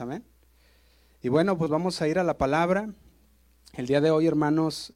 [0.00, 0.24] amén.
[1.22, 2.92] Y bueno, pues vamos a ir a la palabra.
[3.74, 4.94] El día de hoy, hermanos,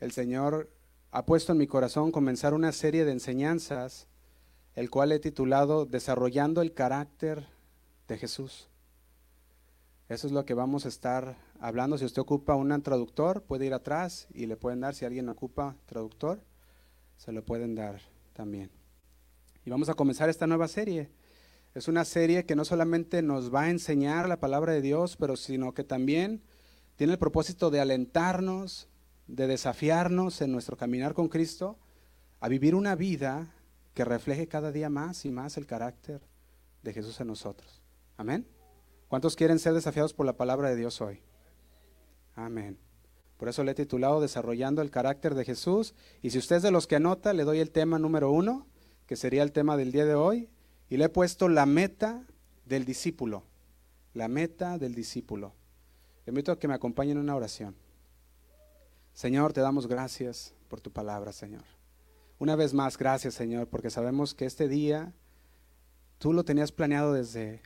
[0.00, 0.70] el Señor
[1.10, 4.06] ha puesto en mi corazón comenzar una serie de enseñanzas,
[4.74, 7.46] el cual he titulado Desarrollando el carácter
[8.08, 8.68] de Jesús.
[10.08, 11.98] Eso es lo que vamos a estar hablando.
[11.98, 14.94] Si usted ocupa un traductor, puede ir atrás y le pueden dar.
[14.94, 16.40] Si alguien ocupa traductor,
[17.16, 18.00] se lo pueden dar
[18.32, 18.70] también.
[19.64, 21.10] Y vamos a comenzar esta nueva serie.
[21.74, 25.36] Es una serie que no solamente nos va a enseñar la palabra de Dios, pero
[25.36, 26.42] sino que también
[26.96, 28.88] tiene el propósito de alentarnos,
[29.26, 31.78] de desafiarnos en nuestro caminar con Cristo
[32.40, 33.54] a vivir una vida
[33.94, 36.20] que refleje cada día más y más el carácter
[36.82, 37.80] de Jesús en nosotros.
[38.18, 38.46] Amén.
[39.08, 41.22] ¿Cuántos quieren ser desafiados por la palabra de Dios hoy?
[42.34, 42.78] Amén.
[43.38, 45.94] Por eso le he titulado Desarrollando el carácter de Jesús.
[46.20, 48.66] Y si usted es de los que anota, le doy el tema número uno,
[49.06, 50.48] que sería el tema del día de hoy.
[50.92, 52.22] Y le he puesto la meta
[52.66, 53.44] del discípulo.
[54.12, 55.54] La meta del discípulo.
[56.26, 57.74] Le invito a que me acompañen en una oración.
[59.14, 61.64] Señor, te damos gracias por tu palabra, Señor.
[62.38, 65.14] Una vez más, gracias, Señor, porque sabemos que este día
[66.18, 67.62] tú lo tenías planeado desde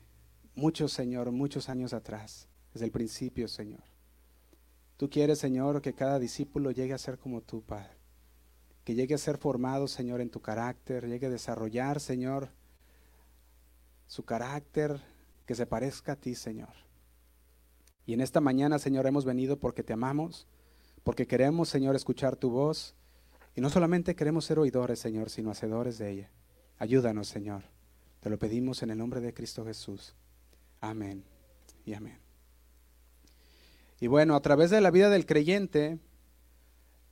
[0.55, 3.83] muchos, Señor, muchos años atrás, desde el principio, Señor.
[4.97, 7.91] Tú quieres, Señor, que cada discípulo llegue a ser como tú, Padre.
[8.85, 12.51] Que llegue a ser formado, Señor, en tu carácter, llegue a desarrollar, Señor,
[14.07, 15.01] su carácter,
[15.47, 16.75] que se parezca a ti, Señor.
[18.05, 20.47] Y en esta mañana, Señor, hemos venido porque te amamos,
[21.03, 22.95] porque queremos, Señor, escuchar tu voz.
[23.55, 26.31] Y no solamente queremos ser oidores, Señor, sino hacedores de ella.
[26.79, 27.65] Ayúdanos, Señor.
[28.21, 30.15] Te lo pedimos en el nombre de Cristo Jesús.
[30.81, 31.25] Amén
[31.85, 32.19] y amén.
[33.99, 35.99] Y bueno, a través de la vida del creyente,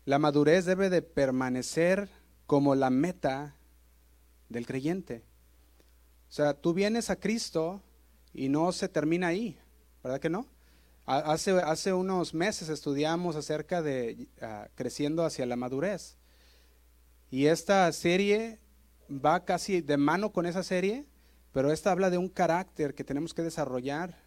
[0.05, 2.11] la madurez debe de permanecer
[2.47, 3.57] como la meta
[4.49, 5.25] del creyente.
[6.35, 7.81] O sea, tú vienes a Cristo
[8.33, 9.57] y no se termina ahí,
[10.03, 10.49] ¿verdad que no?
[11.07, 16.17] Hace, hace unos meses estudiamos acerca de ah, creciendo hacia la madurez.
[17.31, 18.59] Y esta serie
[19.09, 21.07] va casi de mano con esa serie,
[21.53, 24.19] pero esta habla de un carácter que tenemos que desarrollar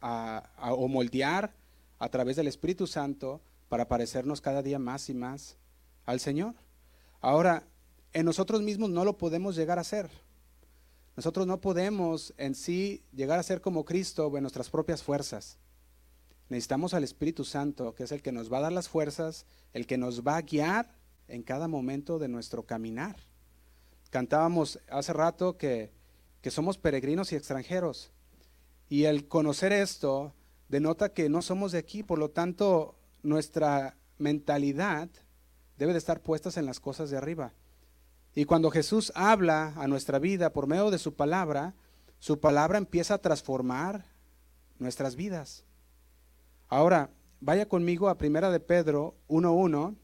[0.00, 1.54] o moldear
[2.00, 5.58] a través del Espíritu Santo para parecernos cada día más y más
[6.06, 6.56] al Señor.
[7.20, 7.68] Ahora,
[8.12, 10.10] en nosotros mismos no lo podemos llegar a ser.
[11.18, 15.58] Nosotros no podemos en sí llegar a ser como Cristo en nuestras propias fuerzas.
[16.48, 19.88] Necesitamos al Espíritu Santo, que es el que nos va a dar las fuerzas, el
[19.88, 20.94] que nos va a guiar
[21.26, 23.16] en cada momento de nuestro caminar.
[24.10, 25.90] Cantábamos hace rato que,
[26.40, 28.12] que somos peregrinos y extranjeros.
[28.88, 30.34] Y el conocer esto
[30.68, 35.08] denota que no somos de aquí, por lo tanto nuestra mentalidad
[35.78, 37.54] debe de estar puestas en las cosas de arriba.
[38.38, 41.74] Y cuando Jesús habla a nuestra vida por medio de su palabra,
[42.20, 44.04] su palabra empieza a transformar
[44.78, 45.64] nuestras vidas.
[46.68, 47.10] Ahora,
[47.40, 49.96] vaya conmigo a Primera de Pedro 1.1.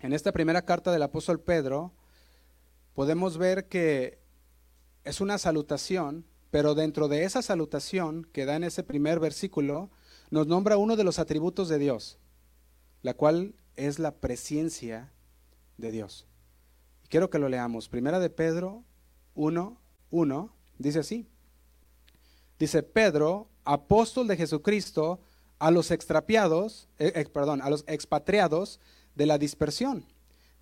[0.00, 1.94] En esta primera carta del apóstol Pedro
[2.92, 4.18] podemos ver que
[5.04, 9.88] es una salutación pero dentro de esa salutación que da en ese primer versículo,
[10.30, 12.18] nos nombra uno de los atributos de Dios,
[13.00, 15.10] la cual es la presencia
[15.78, 16.26] de Dios.
[17.12, 17.90] Quiero que lo leamos.
[17.90, 18.84] Primera de Pedro
[19.34, 19.78] 1,
[20.10, 21.28] 1, dice así.
[22.58, 25.20] Dice Pedro, apóstol de Jesucristo,
[25.58, 28.80] a los extrapiados, eh, eh, perdón, a los expatriados
[29.14, 30.06] de la dispersión.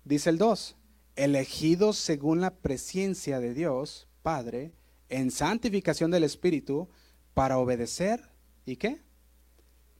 [0.03, 0.75] Dice el 2,
[1.15, 4.73] elegidos según la presencia de Dios, Padre,
[5.07, 6.89] en santificación del Espíritu
[7.33, 8.29] para obedecer
[8.65, 9.01] y qué?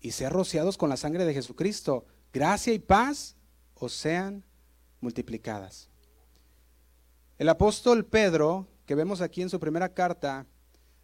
[0.02, 2.06] Y ser rociados con la sangre de Jesucristo.
[2.34, 3.38] Gracia y paz
[3.74, 4.44] os sean
[5.00, 5.91] multiplicadas.
[7.42, 10.46] El apóstol Pedro, que vemos aquí en su primera carta,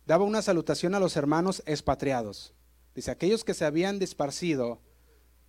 [0.05, 2.53] daba una salutación a los hermanos expatriados.
[2.93, 4.79] Dice, aquellos que se habían disparcido,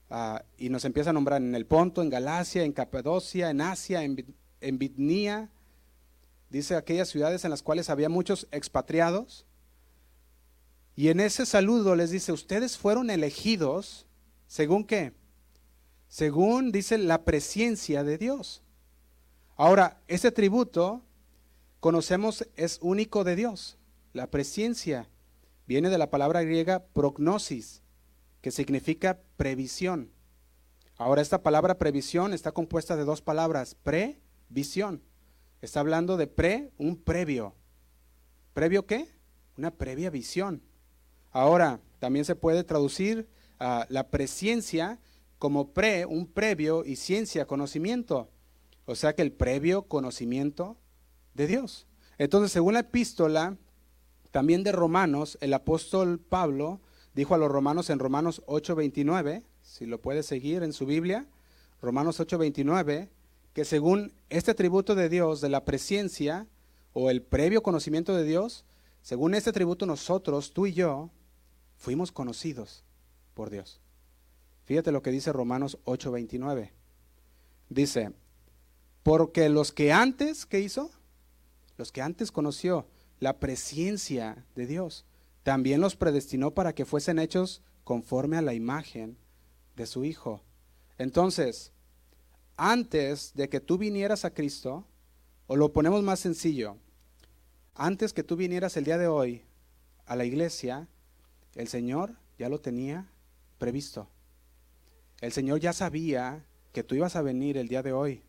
[0.08, 4.02] ah, y nos empieza a nombrar en el Ponto, en Galacia, en Capadocia, en Asia,
[4.02, 5.50] en, en Bitnía,
[6.48, 9.44] dice aquellas ciudades en las cuales había muchos expatriados.
[10.96, 14.06] Y en ese saludo les dice, ustedes fueron elegidos,
[14.46, 15.12] según qué?
[16.08, 18.62] Según dice la presencia de Dios.
[19.58, 21.02] Ahora, ese tributo,
[21.80, 23.76] conocemos, es único de Dios.
[24.12, 25.08] La presencia
[25.66, 27.82] viene de la palabra griega prognosis,
[28.40, 30.12] que significa previsión.
[30.96, 35.02] Ahora, esta palabra previsión está compuesta de dos palabras, previsión.
[35.60, 37.56] Está hablando de pre, un previo.
[38.54, 39.08] ¿Previo qué?
[39.56, 40.62] Una previa visión.
[41.32, 43.28] Ahora, también se puede traducir
[43.58, 45.00] a la presencia
[45.40, 48.30] como pre, un previo y ciencia, conocimiento.
[48.88, 50.78] O sea que el previo conocimiento
[51.34, 51.86] de Dios.
[52.16, 53.58] Entonces, según la epístola
[54.30, 56.80] También de Romanos, el apóstol Pablo
[57.14, 61.26] dijo a los romanos en Romanos 8:29, si lo puede seguir en su Biblia,
[61.82, 63.10] Romanos 8:29,
[63.52, 66.46] que según este tributo de Dios de la presencia
[66.94, 68.64] o el previo conocimiento de Dios,
[69.02, 71.10] según este tributo nosotros, tú y yo,
[71.76, 72.84] fuimos conocidos
[73.34, 73.80] por Dios.
[74.64, 76.72] Fíjate lo que dice Romanos 8:29.
[77.68, 78.12] Dice,
[79.08, 80.90] porque los que antes, ¿qué hizo?
[81.78, 82.86] Los que antes conoció
[83.20, 85.06] la presencia de Dios,
[85.44, 89.16] también los predestinó para que fuesen hechos conforme a la imagen
[89.76, 90.42] de su Hijo.
[90.98, 91.72] Entonces,
[92.58, 94.86] antes de que tú vinieras a Cristo,
[95.46, 96.76] o lo ponemos más sencillo,
[97.74, 99.42] antes que tú vinieras el día de hoy
[100.04, 100.86] a la iglesia,
[101.54, 103.10] el Señor ya lo tenía
[103.56, 104.10] previsto.
[105.22, 106.44] El Señor ya sabía
[106.74, 108.27] que tú ibas a venir el día de hoy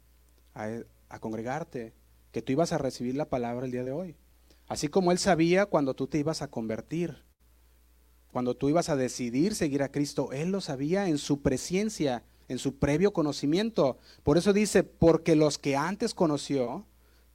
[0.54, 1.94] a, congregarte,
[2.32, 4.16] que tú ibas a recibir la palabra el día de hoy.
[4.68, 7.24] Así como Él sabía cuando tú te ibas a convertir,
[8.32, 12.60] cuando tú ibas a decidir seguir a Cristo, Él lo sabía en su presencia, en
[12.60, 13.98] su previo conocimiento.
[14.24, 16.86] Por eso dice, porque los que antes conoció,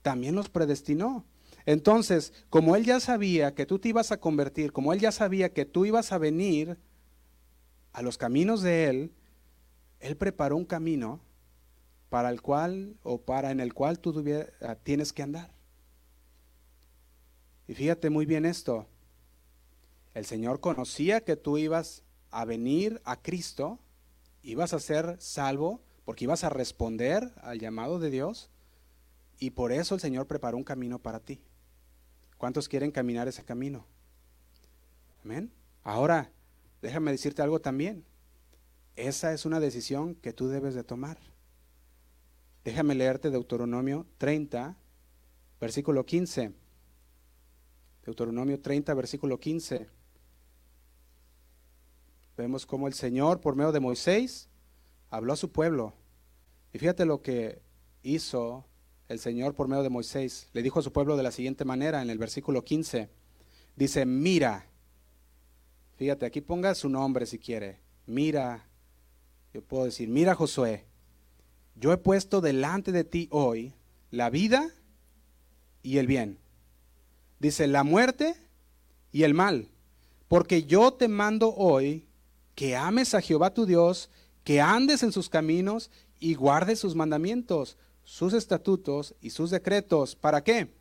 [0.01, 1.25] también los predestinó.
[1.65, 5.51] Entonces, como Él ya sabía que tú te ibas a convertir, como Él ya sabía
[5.51, 6.77] que tú ibas a venir
[7.91, 9.11] a los caminos de Él,
[9.99, 11.21] Él preparó un camino
[12.09, 14.23] para el cual o para en el cual tú
[14.61, 15.53] ah, tienes que andar.
[17.67, 18.87] Y fíjate muy bien esto.
[20.13, 23.79] El Señor conocía que tú ibas a venir a Cristo,
[24.43, 28.49] ibas a ser salvo, porque ibas a responder al llamado de Dios,
[29.39, 31.41] y por eso el Señor preparó un camino para ti.
[32.37, 33.85] ¿Cuántos quieren caminar ese camino?
[35.23, 35.51] Amén.
[35.83, 36.31] Ahora,
[36.81, 38.05] déjame decirte algo también.
[38.95, 41.17] Esa es una decisión que tú debes de tomar.
[42.65, 44.75] Déjame leerte Deuteronomio 30,
[45.61, 46.51] versículo 15.
[48.03, 49.87] Deuteronomio 30, versículo 15.
[52.35, 54.49] Vemos cómo el Señor, por medio de Moisés,
[55.11, 55.93] habló a su pueblo.
[56.73, 57.61] Y fíjate lo que
[58.01, 58.65] hizo
[59.09, 60.49] el Señor por medio de Moisés.
[60.53, 63.09] Le dijo a su pueblo de la siguiente manera en el versículo 15.
[63.75, 64.65] Dice, mira.
[65.97, 67.77] Fíjate, aquí ponga su nombre si quiere.
[68.07, 68.67] Mira.
[69.53, 70.94] Yo puedo decir, mira Josué
[71.75, 73.73] yo he puesto delante de ti hoy
[74.11, 74.69] la vida
[75.83, 76.39] y el bien.
[77.39, 78.35] Dice, la muerte
[79.11, 79.69] y el mal.
[80.27, 82.07] Porque yo te mando hoy
[82.55, 84.09] que ames a Jehová tu Dios,
[84.43, 90.15] que andes en sus caminos y guardes sus mandamientos, sus estatutos y sus decretos.
[90.15, 90.73] ¿Para qué?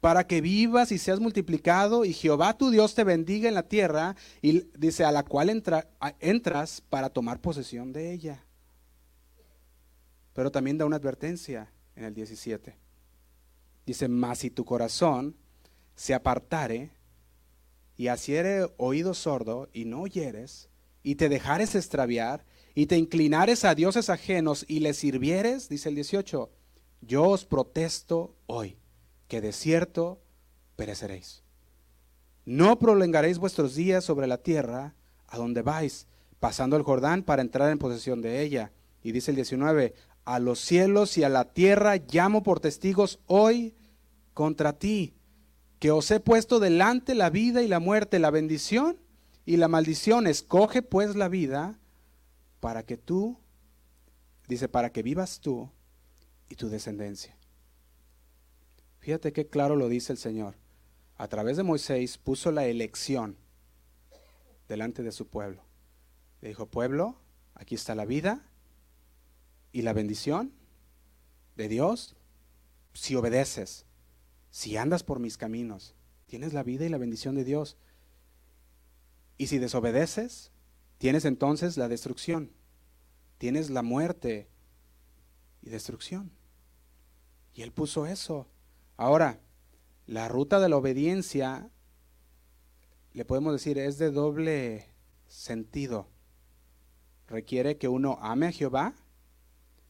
[0.00, 4.16] Para que vivas y seas multiplicado y Jehová tu Dios te bendiga en la tierra
[4.42, 5.62] y dice a la cual
[6.20, 8.45] entras para tomar posesión de ella.
[10.36, 12.76] Pero también da una advertencia en el 17.
[13.86, 15.34] Dice, mas si tu corazón
[15.94, 16.90] se apartare
[17.96, 20.68] y asiere oído sordo y no oyeres,
[21.02, 22.44] y te dejares extraviar,
[22.74, 26.50] y te inclinares a dioses ajenos y les sirvieres, dice el 18,
[27.00, 28.76] yo os protesto hoy
[29.28, 30.20] que de cierto
[30.76, 31.44] pereceréis.
[32.44, 34.94] No prolongaréis vuestros días sobre la tierra
[35.28, 36.06] a donde vais,
[36.40, 38.70] pasando el Jordán para entrar en posesión de ella.
[39.02, 39.94] Y dice el 19,
[40.26, 43.74] a los cielos y a la tierra llamo por testigos hoy
[44.34, 45.14] contra ti,
[45.78, 48.98] que os he puesto delante la vida y la muerte, la bendición
[49.46, 50.26] y la maldición.
[50.26, 51.78] Escoge pues la vida
[52.58, 53.38] para que tú,
[54.48, 55.70] dice, para que vivas tú
[56.48, 57.36] y tu descendencia.
[58.98, 60.56] Fíjate qué claro lo dice el Señor.
[61.16, 63.36] A través de Moisés puso la elección
[64.68, 65.62] delante de su pueblo.
[66.40, 67.20] Le dijo, pueblo,
[67.54, 68.44] aquí está la vida
[69.76, 70.54] y la bendición
[71.54, 72.16] de Dios
[72.94, 73.84] si obedeces,
[74.50, 75.94] si andas por mis caminos.
[76.24, 77.76] Tienes la vida y la bendición de Dios.
[79.36, 80.50] Y si desobedeces,
[80.96, 82.52] tienes entonces la destrucción.
[83.36, 84.48] Tienes la muerte
[85.60, 86.32] y destrucción.
[87.52, 88.48] Y Él puso eso.
[88.96, 89.40] Ahora,
[90.06, 91.68] la ruta de la obediencia,
[93.12, 94.88] le podemos decir, es de doble
[95.26, 96.08] sentido.
[97.28, 98.94] Requiere que uno ame a Jehová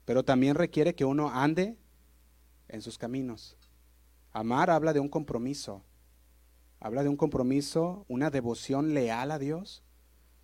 [0.07, 1.77] pero también requiere que uno ande
[2.69, 3.59] en sus caminos.
[4.33, 5.85] Amar habla de un compromiso,
[6.81, 9.83] habla de un compromiso, una devoción leal a Dios.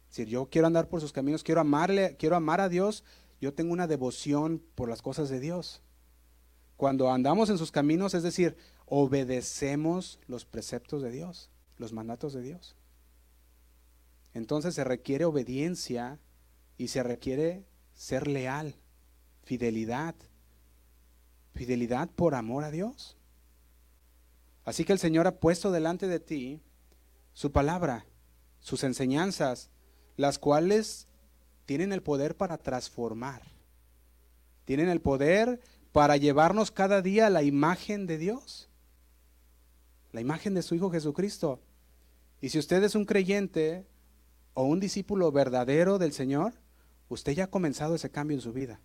[0.09, 3.05] Si yo quiero andar por sus caminos, quiero amarle, quiero amar a Dios,
[3.41, 5.81] yo tengo una devoción por las cosas de Dios.
[6.77, 12.43] Cuando andamos en sus caminos, es decir, obedecemos los preceptos de Dios, los mandatos de
[12.43, 12.77] Dios.
[14.35, 16.19] Entonces se requiere obediencia
[16.77, 18.82] y se requiere ser leal
[19.45, 20.15] fidelidad.
[21.55, 23.17] Fidelidad por amor a Dios.
[24.65, 26.61] Así que el Señor ha puesto delante de ti
[27.33, 28.07] su palabra,
[28.61, 29.71] sus enseñanzas,
[30.17, 31.09] las cuales
[31.67, 33.43] tienen el poder para transformar.
[34.65, 38.69] Tienen el poder para llevarnos cada día a la imagen de Dios,
[40.13, 41.61] la imagen de su Hijo Jesucristo.
[42.41, 43.87] Y si usted es un creyente
[44.55, 46.55] o un discípulo verdadero del Señor,
[47.09, 48.81] usted ya ha comenzado ese cambio en su vida.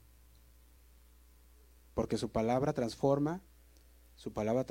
[1.98, 3.42] Porque su palabra transforma,
[4.18, 4.63] su palabra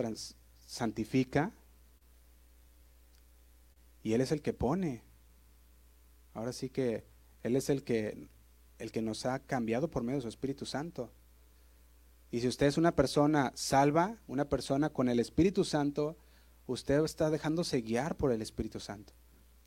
[0.64, 1.52] santifica,
[4.04, 5.02] y Él es el que pone.
[6.34, 7.04] Ahora sí que
[7.42, 8.28] Él es el que,
[8.78, 11.10] el que nos ha cambiado por medio de su Espíritu Santo.
[12.30, 16.16] Y si usted es una persona salva, una persona con el Espíritu Santo,
[16.68, 19.14] usted está dejándose guiar por el Espíritu Santo.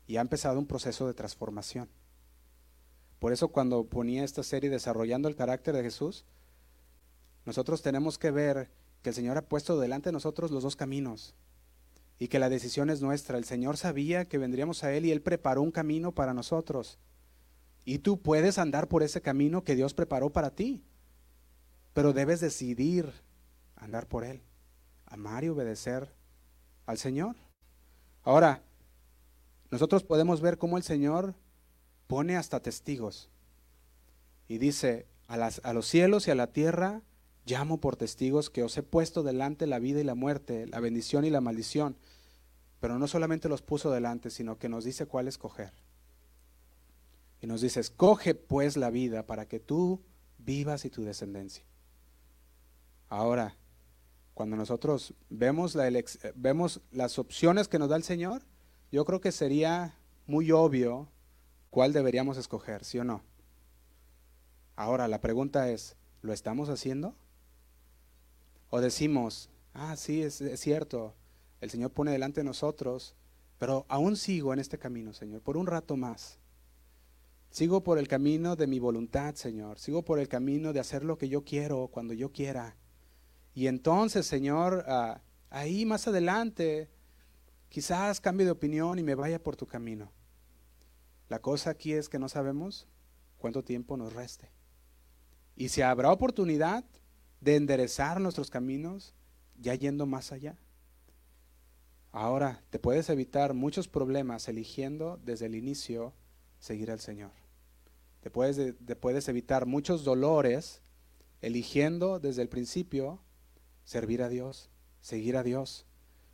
[0.06, 1.90] Y ha empezado un proceso de transformación.
[3.18, 6.24] Por eso cuando ponía esta serie desarrollando el carácter de Jesús,
[7.50, 8.70] nosotros tenemos que ver
[9.02, 11.34] que el Señor ha puesto delante de nosotros los dos caminos
[12.16, 13.38] y que la decisión es nuestra.
[13.38, 17.00] El Señor sabía que vendríamos a Él y Él preparó un camino para nosotros.
[17.84, 20.84] Y tú puedes andar por ese camino que Dios preparó para ti,
[21.92, 23.12] pero debes decidir
[23.74, 24.42] andar por Él,
[25.06, 26.14] amar y obedecer
[26.86, 27.34] al Señor.
[28.22, 28.62] Ahora,
[29.72, 31.34] nosotros podemos ver cómo el Señor
[32.06, 33.28] pone hasta testigos
[34.46, 37.02] y dice, a, a los cielos y a la tierra
[37.46, 41.24] llamo por testigos que os he puesto delante la vida y la muerte, la bendición
[41.24, 41.96] y la maldición.
[42.80, 45.72] Pero no solamente los puso delante, sino que nos dice cuál escoger.
[47.42, 50.00] Y nos dice, escoge pues la vida para que tú
[50.38, 51.64] vivas y tu descendencia.
[53.08, 53.56] Ahora,
[54.34, 55.90] cuando nosotros vemos, la
[56.34, 58.42] vemos las opciones que nos da el Señor,
[58.92, 59.94] yo creo que sería
[60.26, 61.08] muy obvio
[61.70, 63.22] cuál deberíamos escoger, ¿sí o no?
[64.76, 67.14] Ahora, la pregunta es, ¿lo estamos haciendo?
[68.70, 71.14] O decimos, ah, sí, es, cierto,
[71.60, 73.16] el Señor pone delante de nosotros,
[73.58, 76.38] pero aún sigo en este camino, Señor, por un rato más.
[77.50, 79.80] Sigo por el camino de mi voluntad, Señor.
[79.80, 82.76] Sigo por el camino de hacer lo que yo quiero cuando yo quiera.
[83.54, 86.88] Y entonces, Señor, ah, ahí más adelante,
[87.68, 90.12] quizás cambie de opinión y me vaya por tu camino.
[91.28, 92.86] La cosa aquí es que no sabemos
[93.38, 94.48] cuánto tiempo nos reste.
[95.56, 96.84] Y si habrá oportunidad,
[97.40, 99.14] de enderezar nuestros caminos,
[99.58, 100.58] ya yendo más allá.
[102.12, 106.12] Ahora te puedes evitar muchos problemas eligiendo desde el inicio
[106.58, 107.32] seguir al Señor.
[108.20, 110.82] Te puedes, te puedes evitar muchos dolores
[111.40, 113.20] eligiendo desde el principio
[113.84, 114.70] servir a Dios,
[115.00, 115.86] seguir a Dios.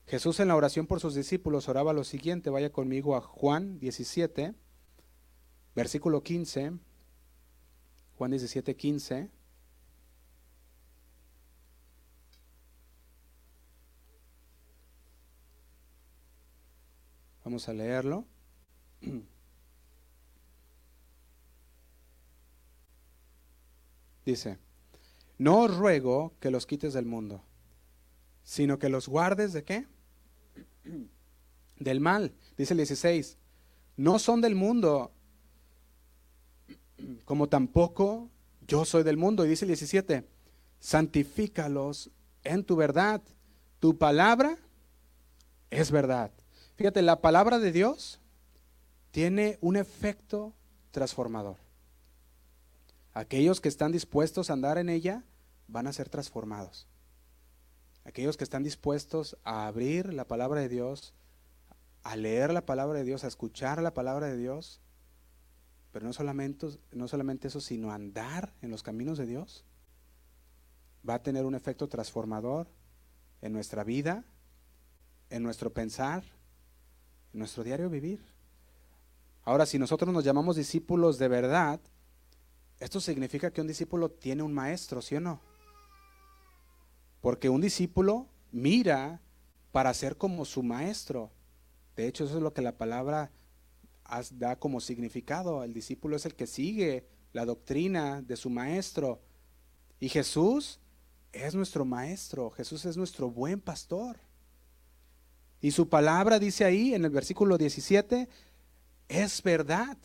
[0.06, 4.54] Jesús en la oración por sus discípulos oraba lo siguiente, vaya conmigo a Juan 17,
[5.74, 6.72] versículo 15,
[8.16, 9.30] Juan 17, 15.
[17.46, 18.26] Vamos a leerlo.
[24.24, 24.58] Dice,
[25.38, 27.44] no os ruego que los quites del mundo,
[28.42, 29.86] sino que los guardes de qué?
[31.78, 32.34] Del mal.
[32.58, 33.38] Dice el 16,
[33.96, 35.12] no son del mundo,
[37.24, 38.28] como tampoco
[38.66, 39.46] yo soy del mundo.
[39.46, 40.26] Y dice el 17,
[40.80, 42.10] santifícalos
[42.42, 43.22] en tu verdad.
[43.78, 44.58] Tu palabra
[45.70, 46.32] es verdad.
[46.76, 48.20] Fíjate, la palabra de Dios
[49.10, 50.54] tiene un efecto
[50.90, 51.56] transformador.
[53.14, 55.24] Aquellos que están dispuestos a andar en ella
[55.68, 56.86] van a ser transformados.
[58.04, 61.14] Aquellos que están dispuestos a abrir la palabra de Dios,
[62.02, 64.82] a leer la palabra de Dios, a escuchar la palabra de Dios,
[65.92, 69.64] pero no solamente, no solamente eso, sino andar en los caminos de Dios,
[71.08, 72.68] va a tener un efecto transformador
[73.40, 74.26] en nuestra vida,
[75.30, 76.35] en nuestro pensar,
[77.36, 78.20] nuestro diario vivir.
[79.44, 81.80] Ahora, si nosotros nos llamamos discípulos de verdad,
[82.80, 85.40] esto significa que un discípulo tiene un maestro, ¿sí o no?
[87.20, 89.20] Porque un discípulo mira
[89.72, 91.30] para ser como su maestro.
[91.94, 93.30] De hecho, eso es lo que la palabra
[94.32, 95.62] da como significado.
[95.62, 99.20] El discípulo es el que sigue la doctrina de su maestro.
[100.00, 100.80] Y Jesús
[101.32, 102.50] es nuestro maestro.
[102.50, 104.18] Jesús es nuestro buen pastor.
[105.66, 108.28] Y su palabra dice ahí en el versículo 17,
[109.08, 109.98] es verdad.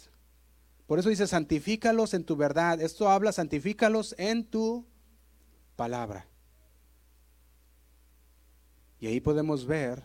[0.88, 2.82] Por eso dice, santifícalos en tu verdad.
[2.82, 4.88] Esto habla, santifícalos en tu
[5.76, 6.26] palabra.
[9.00, 10.02] Y ahí podemos ver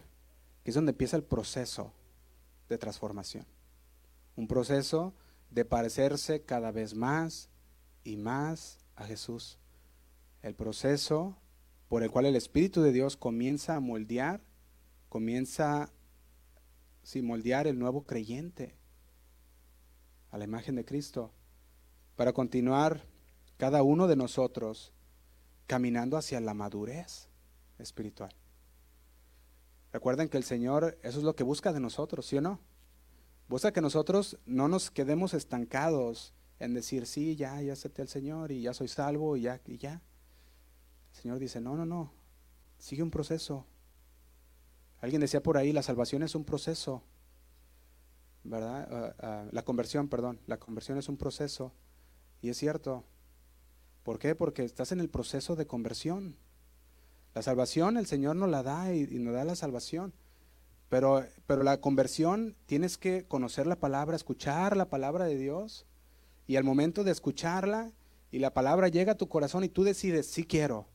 [0.62, 1.90] que es donde empieza el proceso
[2.68, 3.46] de transformación.
[4.36, 5.14] Un proceso
[5.48, 7.48] de parecerse cada vez más
[8.04, 9.56] y más a Jesús.
[10.42, 11.34] El proceso
[11.88, 14.42] por el cual el Espíritu de Dios comienza a moldear
[15.16, 18.76] comienza a moldear el nuevo creyente
[20.30, 21.32] a la imagen de Cristo
[22.16, 23.06] para continuar
[23.56, 24.92] cada uno de nosotros
[25.66, 27.30] caminando hacia la madurez
[27.78, 28.34] espiritual.
[29.90, 32.60] Recuerden que el Señor, eso es lo que busca de nosotros, ¿sí o no?
[33.48, 38.52] Busca que nosotros no nos quedemos estancados en decir, sí, ya, ya acepté al Señor
[38.52, 40.02] y ya soy salvo y ya, y ya.
[41.14, 42.12] El Señor dice, no, no, no,
[42.76, 43.66] sigue un proceso.
[45.00, 47.02] Alguien decía por ahí, la salvación es un proceso,
[48.44, 48.88] ¿verdad?
[48.90, 51.72] Ah, ah, la conversión, perdón, la conversión es un proceso.
[52.40, 53.04] Y es cierto.
[54.02, 54.34] ¿Por qué?
[54.34, 56.36] Porque estás en el proceso de conversión.
[57.34, 60.14] La salvación el Señor nos la da y, nos da la salvación.
[60.88, 65.86] Pero, pero la conversión tienes que conocer la palabra, escuchar la palabra de Dios.
[66.46, 67.92] Y al momento de escucharla
[68.30, 70.86] y la palabra llega a tu corazón y tú decides, sí quiero,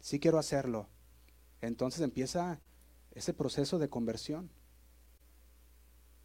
[0.00, 0.88] sí quiero hacerlo.
[1.60, 2.60] Entonces empieza
[3.12, 4.50] ese proceso de conversión.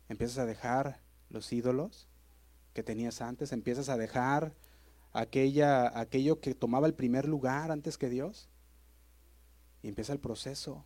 [0.10, 2.08] Empiezas a dejar los ídolos
[2.74, 4.54] que tenías antes, empiezas a dejar
[5.13, 8.50] aquella, aquello que tomaba el primer lugar antes que Dios
[9.82, 10.86] y empieza el proceso.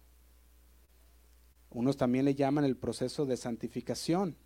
[1.72, 4.38] Unos también le llaman el proceso de santificación.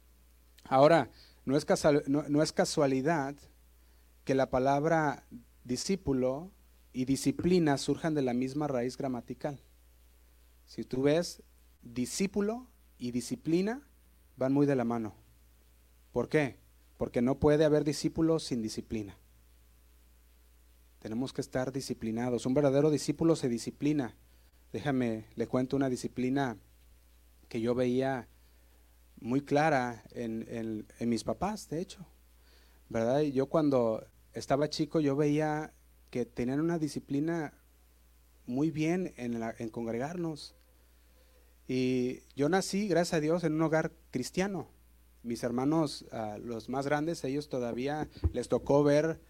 [0.64, 1.12] Ahora,
[1.46, 1.66] no es,
[2.08, 3.36] no, es casualidad
[4.24, 5.26] que la palabra
[5.64, 6.52] discípulo
[6.94, 9.60] y disciplina surjan de la misma raíz gramatical.
[10.66, 11.44] Si tú ves,
[11.82, 12.68] discípulo
[12.98, 13.88] y disciplina
[14.38, 15.16] van muy de la mano.
[16.12, 16.60] ¿Por qué?
[16.98, 19.18] Porque no puede haber discípulo sin disciplina.
[21.00, 22.46] Tenemos que estar disciplinados.
[22.46, 24.16] Un verdadero discípulo se disciplina.
[24.72, 26.58] Déjame, le cuento una disciplina
[27.50, 28.30] que yo veía
[29.20, 32.06] muy clara en, mis papás, de hecho.
[32.90, 33.22] ¿Verdad?
[33.22, 35.74] Yo cuando estaba chico, yo veía
[36.10, 37.54] que tenían una disciplina
[38.46, 40.56] muy bien en, congregarnos.
[41.68, 44.68] Y yo nací, gracias a Dios, en un hogar cristiano.
[45.24, 49.22] Mis hermanos, ah, los más grandes, ellos todavía les tocó ver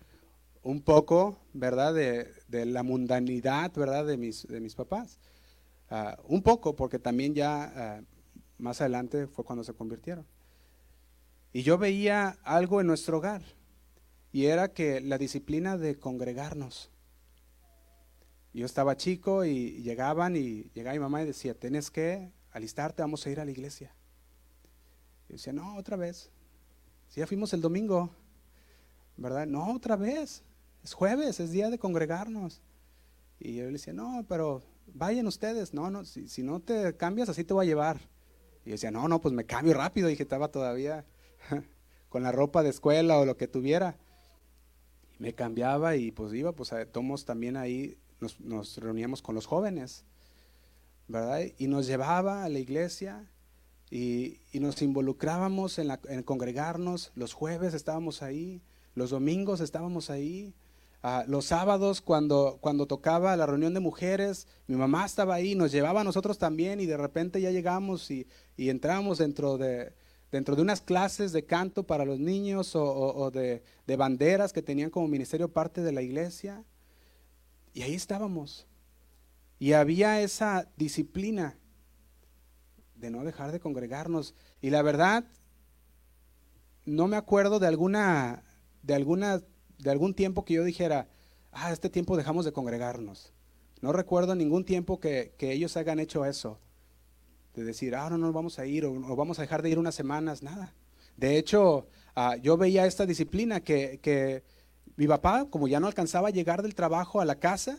[0.63, 5.19] un poco, ¿verdad?, de, de la mundanidad, ¿verdad?, de mis, de mis papás.
[5.89, 8.01] Ah, un poco, porque también ya ah,
[8.57, 10.25] más adelante fue cuando se convirtieron.
[11.51, 13.43] Y yo veía algo en nuestro hogar,
[14.31, 16.89] y era que la disciplina de congregarnos.
[18.53, 23.25] Yo estaba chico y llegaban y llegaba mi mamá y decía, tienes que alistarte, vamos
[23.25, 23.95] a ir a la iglesia.
[25.27, 26.29] Y decía, no, otra vez.
[27.09, 28.11] Si ya fuimos el domingo,
[29.17, 29.47] ¿verdad?
[29.47, 30.43] No, otra vez.
[30.83, 32.61] Es jueves, es día de congregarnos.
[33.39, 37.43] Y yo le decía, no, pero vayan ustedes, no, no, si, no te cambias, así
[37.43, 37.99] te voy a llevar.
[38.65, 41.05] Y decía, no, no, pues me cambio rápido, y que estaba todavía
[42.09, 43.97] con la ropa de escuela o lo que tuviera.
[45.19, 47.97] Me cambiaba y pues iba, pues tomos también ahí,
[48.39, 50.03] nos, reuníamos con los jóvenes,
[51.07, 51.41] ¿verdad?
[51.57, 53.29] Y nos llevaba a la iglesia
[53.91, 58.61] y, nos involucrábamos en, en congregarnos, los jueves estábamos ahí,
[58.95, 60.53] los domingos estábamos ahí,
[61.05, 65.73] Ah, los sábados cuando, cuando tocaba la reunión de mujeres, mi mamá estaba ahí, nos
[65.73, 69.91] llevaba a nosotros también y de repente ya llegamos y, y entramos dentro de,
[70.31, 73.61] dentro de unas clases de canto para los niños o, de,
[73.97, 76.63] banderas que tenían como ministerio parte de la iglesia.
[77.73, 78.67] Y ahí estábamos.
[79.59, 81.57] Y había esa disciplina
[82.95, 84.35] de no dejar de congregarnos.
[84.61, 85.25] Y la verdad,
[86.85, 88.43] no me acuerdo de alguna,
[88.81, 89.41] de alguna
[89.83, 91.07] de algún tiempo que yo dijera,
[91.51, 93.33] ah, este tiempo dejamos de congregarnos.
[93.81, 96.59] No recuerdo ningún tiempo que, ellos hayan hecho eso,
[97.53, 99.95] de decir, ah, no, no vamos a ir o, vamos a dejar de ir unas
[99.95, 100.73] semanas, nada.
[101.17, 104.43] De hecho, ah, yo veía esta disciplina que, que
[104.95, 107.77] mi papá, como ya no alcanzaba a llegar del trabajo a la casa,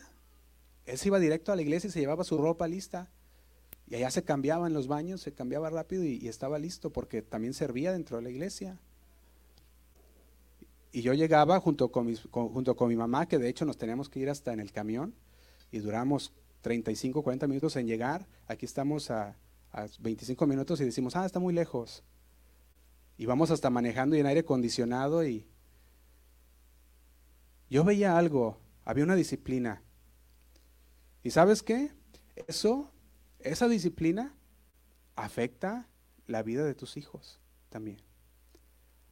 [0.85, 3.09] él se iba directo a la iglesia y se llevaba su ropa lista.
[3.87, 7.53] Y allá se cambiaba en los baños, se cambiaba rápido y estaba listo porque también
[7.53, 8.79] servía dentro de la iglesia.
[10.95, 14.53] Y yo llegaba junto con, mi mamá, que de hecho nos teníamos que ir hasta
[14.53, 15.13] en el camión,
[15.69, 18.25] y duramos 35, 40 minutos en llegar.
[18.47, 19.35] Aquí estamos a,
[19.99, 22.01] 25 minutos y decimos, ah, está muy lejos.
[23.17, 25.45] Y vamos hasta manejando y en aire acondicionado y
[27.69, 29.81] yo veía algo, había una disciplina.
[31.23, 31.91] ¿Y sabes qué?
[32.47, 32.91] Eso,
[33.39, 34.35] esa disciplina
[35.15, 35.87] afecta
[36.27, 37.97] la vida de tus hijos también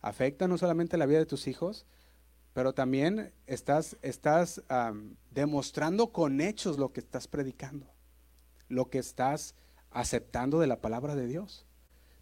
[0.04, 1.88] afecta no solamente la vida de tus hijos,
[2.54, 4.62] pero también estás, estás
[5.32, 7.88] demostrando con hechos lo que estás predicando,
[8.68, 9.56] lo que estás
[9.90, 11.66] aceptando de la palabra de Dios.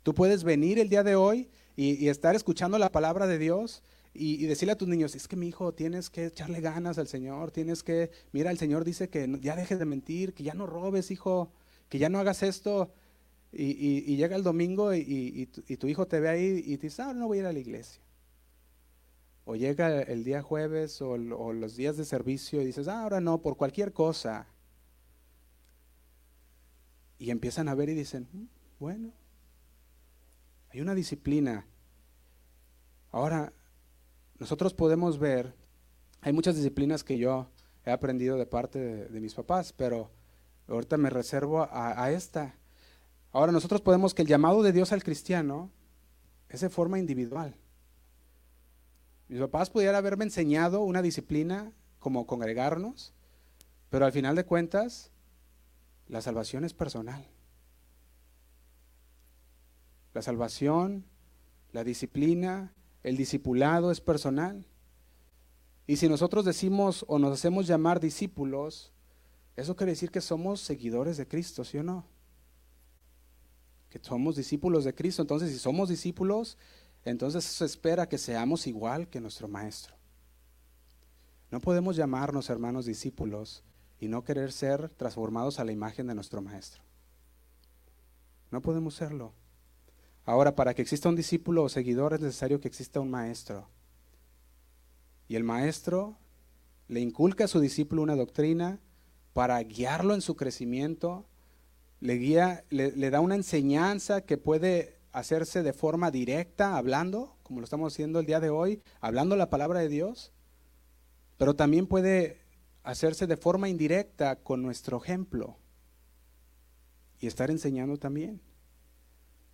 [0.04, 4.46] Tú puedes venir el día de hoy y, estar escuchando la palabra de Dios y,
[4.46, 7.82] decirle a tus niños, es que mi hijo, tienes que echarle ganas al Señor, tienes
[7.82, 11.54] que, mira, el Señor dice que ya dejes de mentir, que ya no robes, hijo,
[11.88, 12.94] que ya no hagas esto.
[13.54, 17.28] Y, llega el domingo y, tu, hijo te ve ahí y te dice, ah, no
[17.28, 18.02] voy a ir a la iglesia.
[19.46, 23.22] O llega el día jueves o, o los días de servicio y dices, ah, ahora
[23.22, 24.48] no, por cualquier cosa.
[27.18, 28.46] Y empiezan a ver y dicen, mm,
[28.80, 29.14] bueno,
[30.70, 31.66] hay una disciplina.
[33.12, 33.54] Ahora,
[34.42, 35.54] nosotros podemos ver,
[36.20, 37.52] hay muchas disciplinas que yo
[37.86, 40.10] he aprendido de parte de, mis papás, pero
[40.68, 42.56] ahorita me reservo a, a, esta.
[43.32, 45.70] Ahora, nosotros podemos que el llamado de Dios al cristiano
[46.50, 47.56] es de forma individual.
[49.28, 53.14] Mis papás pudieran haberme enseñado una disciplina como congregarnos,
[53.92, 55.12] pero al final de cuentas,
[56.08, 57.28] la salvación es personal.
[60.16, 61.06] La salvación,
[61.74, 64.66] la disciplina, el discipulado es personal.
[65.88, 68.92] Y si nosotros decimos o nos hacemos llamar discípulos,
[69.56, 72.06] eso quiere decir que somos seguidores de Cristo, ¿sí o no?
[73.90, 75.22] Que somos discípulos de Cristo.
[75.22, 76.58] Entonces, si somos discípulos,
[77.04, 79.96] entonces se espera que seamos igual que nuestro Maestro.
[81.50, 83.64] No podemos llamarnos hermanos discípulos
[84.00, 86.84] y no querer ser transformados a la imagen de nuestro Maestro.
[88.52, 89.34] No podemos serlo.
[90.26, 93.68] Ahora, para que exista un discípulo o seguidor es necesario que exista un maestro.
[95.28, 96.18] Y el maestro
[96.88, 98.80] le inculca a su discípulo una doctrina
[99.34, 101.26] para guiarlo en su crecimiento,
[102.00, 107.60] le, guía, le, le da una enseñanza que puede hacerse de forma directa, hablando, como
[107.60, 110.34] lo estamos haciendo el día de hoy, hablando la palabra de Dios,
[111.38, 112.42] pero también puede
[112.84, 115.58] hacerse de forma indirecta con nuestro ejemplo
[117.20, 118.42] y estar enseñando también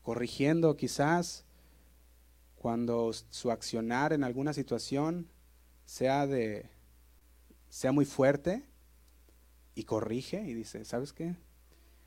[0.07, 1.43] corrigiendo quizás
[2.55, 5.27] cuando su accionar en alguna situación
[5.83, 6.69] sea de
[7.67, 8.63] sea muy fuerte
[9.75, 11.35] y corrige y dice, ¿sabes qué?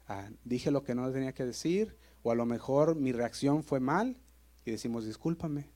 [0.08, 3.80] Ah, dije lo que no tenía que decir o a lo mejor mi reacción fue
[3.80, 4.16] mal
[4.64, 5.68] y decimos, discúlpame.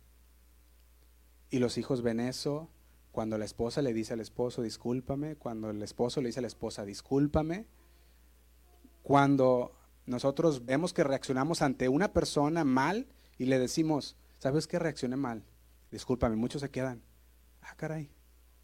[1.50, 2.70] Y los hijos ven eso
[3.12, 6.48] cuando la esposa le dice al esposo, discúlpame, cuando el esposo le dice a la
[6.48, 7.66] esposa, discúlpame,
[9.02, 9.76] cuando
[10.07, 13.07] nosotros vemos que reaccionamos ante una persona mal
[13.38, 14.79] y le decimos, ¿sabes qué?
[14.79, 15.45] Reaccioné mal.
[15.90, 17.03] Discúlpame, muchos se quedan.
[17.62, 18.11] Ah, caray.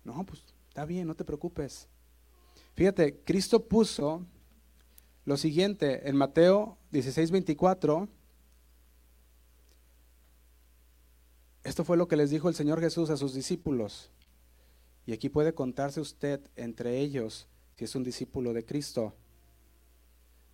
[0.05, 1.88] No, pues está bien, no te preocupes.
[2.74, 4.24] Fíjate, Cristo puso
[5.24, 8.09] lo siguiente en Mateo 16, 24.
[11.62, 14.11] Esto fue lo que les dijo el Señor Jesús a sus discípulos.
[15.07, 19.14] Y aquí puede contarse usted entre ellos si es un discípulo de Cristo.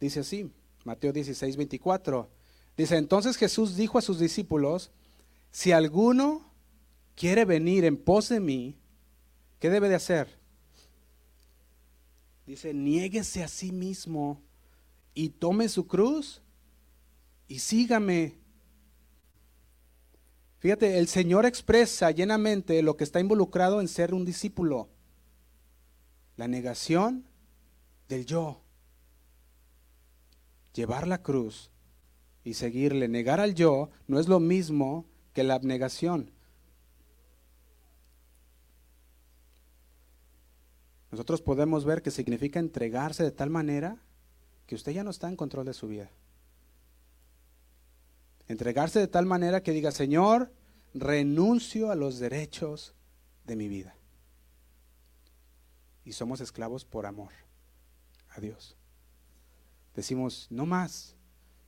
[0.01, 0.53] Dice así,
[0.87, 2.31] Mateo 16, 24.
[2.77, 4.92] Dice, entonces Jesús dijo a sus discípulos,
[5.51, 6.53] si alguno
[7.16, 8.79] quiere venir en pos de mí,
[9.59, 10.38] ¿qué debe de hacer?
[12.46, 14.40] Dice, niéguese a sí mismo
[15.12, 16.40] y tome su cruz
[17.49, 18.38] y sígame.
[20.61, 24.88] Fíjate, el Señor expresa llenamente lo que está involucrado en ser un discípulo.
[26.37, 27.27] La negación
[28.09, 28.62] del yo
[30.76, 31.70] llevar la cruz
[32.44, 36.30] y seguirle, negar al yo, no es lo mismo que la abnegación.
[41.10, 43.96] Nosotros podemos ver que significa entregarse de tal manera
[44.66, 46.10] que usted ya no está en control de su vida.
[48.48, 50.52] Entregarse de tal manera que diga, Señor,
[50.94, 52.94] renuncio a los derechos
[53.44, 53.96] de mi vida.
[56.04, 57.32] Y somos esclavos por amor
[58.28, 58.76] a Dios.
[59.96, 61.16] Decimos, no más.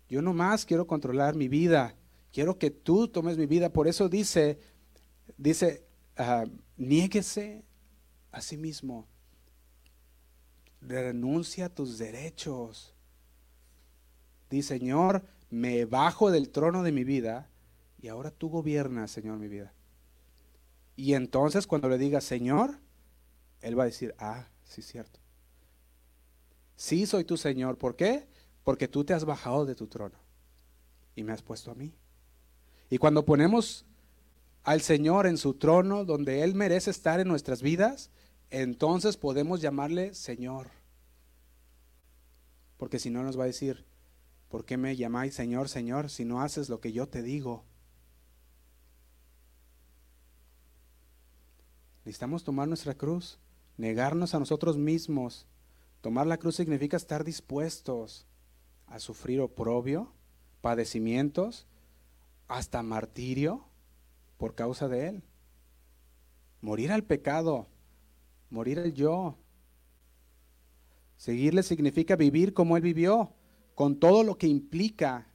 [0.08, 1.96] Yo no más quiero controlar mi vida.
[2.30, 3.72] Quiero que tú tomes mi vida.
[3.72, 4.60] Por eso dice,
[5.38, 5.86] dice,
[6.18, 7.64] uh, niéguese
[8.30, 9.08] a sí mismo.
[10.82, 12.94] Renuncia a tus derechos.
[14.50, 17.48] Dice, Señor, me bajo del trono de mi vida
[18.00, 19.72] y ahora tú gobiernas, Señor, mi vida.
[20.96, 22.78] Y entonces cuando le diga, Señor,
[23.62, 25.18] Él va a decir, ah, sí, cierto.
[26.78, 27.76] Sí soy tu Señor.
[27.76, 28.28] ¿Por qué?
[28.62, 30.16] Porque tú te has bajado de tu trono
[31.16, 31.92] y me has puesto a mí.
[32.88, 33.84] Y cuando ponemos
[34.62, 38.12] al Señor en su trono, donde Él merece estar en nuestras vidas,
[38.50, 40.68] entonces podemos llamarle Señor.
[42.76, 43.84] Porque si no nos va a decir,
[44.48, 47.64] ¿por qué me llamáis Señor, Señor, si no haces lo que yo te digo?
[52.04, 53.40] Necesitamos tomar nuestra cruz,
[53.76, 55.48] negarnos a nosotros mismos
[56.00, 58.26] Tomar la cruz significa estar dispuestos
[58.86, 60.12] a sufrir oprobio,
[60.60, 61.66] padecimientos,
[62.46, 63.64] hasta martirio
[64.36, 65.22] por causa de Él.
[66.60, 67.66] Morir al pecado,
[68.48, 69.36] morir al yo.
[71.16, 73.34] Seguirle significa vivir como Él vivió,
[73.74, 75.26] con todo lo que implica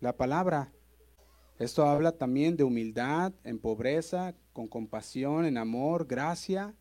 [0.00, 0.72] la palabra.
[1.58, 6.74] Esto habla también de humildad, en pobreza, con compasión, en amor, gracia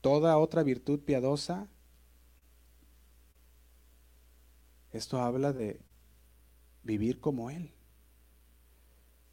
[0.00, 1.68] toda otra virtud piadosa.
[4.92, 5.80] Esto habla de
[6.82, 7.72] vivir como Él.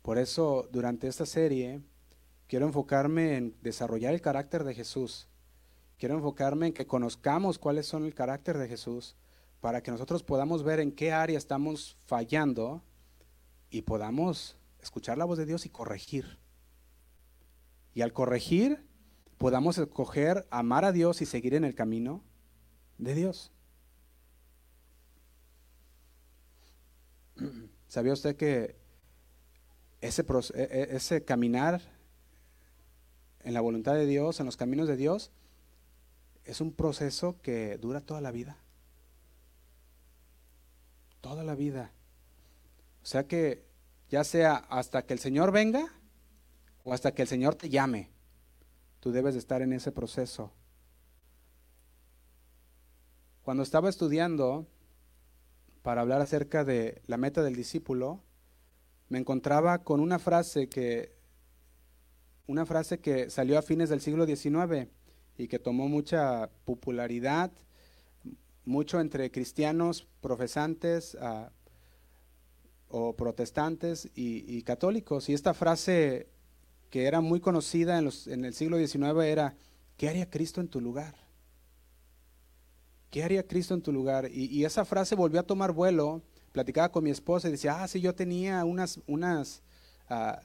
[0.01, 1.81] Por eso, durante esta serie,
[2.47, 5.27] quiero enfocarme en desarrollar el carácter de Jesús.
[5.97, 9.15] Quiero enfocarme en que conozcamos cuáles son el carácter de Jesús
[9.59, 12.83] para que nosotros podamos ver en qué área estamos fallando
[13.69, 16.39] y podamos escuchar la voz de Dios y corregir.
[17.93, 18.86] Y al corregir,
[19.37, 22.23] podamos escoger amar a Dios y seguir en el camino
[22.97, 23.51] de Dios.
[27.87, 28.75] ¿Sabía usted que
[30.01, 31.81] ese, e, e, ese caminar
[33.41, 35.31] en la voluntad de Dios, en los caminos de Dios,
[36.43, 38.57] es un proceso que dura toda la vida?
[41.21, 41.91] Toda la vida.
[43.03, 43.65] O sea que
[44.09, 45.93] ya sea hasta que el Señor venga
[46.83, 48.09] o hasta que el Señor te llame,
[49.07, 50.51] tú debes de estar en ese proceso.
[53.41, 54.67] Cuando estaba estudiando
[55.81, 58.21] para hablar acerca de la meta del discípulo,
[59.07, 61.15] me encontraba con una frase que
[62.47, 64.89] una frase que salió a fines del siglo XIX
[65.37, 67.53] y que tomó mucha popularidad,
[68.65, 71.53] mucho entre cristianos profesantes ah,
[72.89, 75.29] o protestantes y, católicos.
[75.29, 76.27] Y esta frase
[76.89, 79.55] que era muy conocida en, los, en el siglo XIX era,
[79.97, 81.15] ¿qué haría Cristo en tu lugar?
[83.09, 84.29] ¿Qué haría Cristo en tu lugar?
[84.31, 86.21] Y, esa frase volvió a tomar vuelo.
[86.51, 89.61] Platicaba con mi esposa y decía, ah, sí, yo tenía unas, unas,
[90.09, 90.35] uh,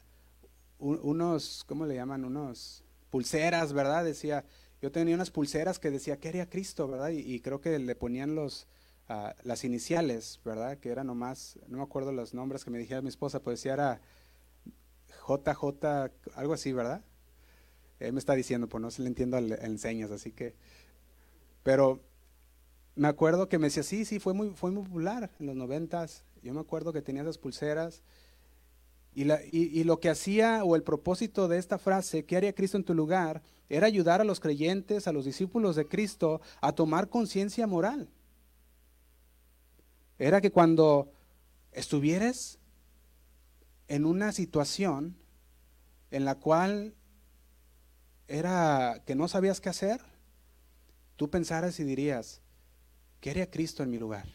[0.79, 2.25] unos, ¿cómo le llaman?
[2.25, 4.05] Unos pulseras, ¿verdad?
[4.05, 4.45] Decía,
[4.81, 7.11] yo tenía unas pulseras que decía, ¿qué haría Cristo, verdad?
[7.11, 8.67] Y, creo que le ponían los,
[9.09, 10.79] uh, las iniciales, ¿verdad?
[10.79, 13.73] Que era nomás, no me acuerdo los nombres que me dijera mi esposa, pues decía
[13.73, 14.01] era
[15.27, 17.05] JJ, algo así, ¿verdad?
[18.01, 20.55] Él me está diciendo, pues no se le entiendo en señas, así que,
[21.63, 22.01] pero
[22.95, 26.25] me acuerdo que me decía, sí, sí, fue muy, fue muy popular en los noventas.
[26.43, 28.03] Yo me acuerdo que tenía esas pulseras.
[29.15, 32.79] Y, la, y, lo que hacía, o el propósito de esta frase, ¿qué haría Cristo
[32.79, 33.43] en tu lugar?
[33.69, 38.09] Era ayudar a los creyentes, a los discípulos de Cristo, a tomar conciencia moral.
[40.19, 41.13] Era que cuando
[41.73, 42.59] estuvieres
[43.93, 45.19] en una situación
[46.11, 46.95] en la cual
[48.27, 50.01] era que no sabías qué hacer,
[51.17, 52.41] tú pensaras y dirías,
[53.21, 54.27] ¿Qué haría Cristo en mi lugar?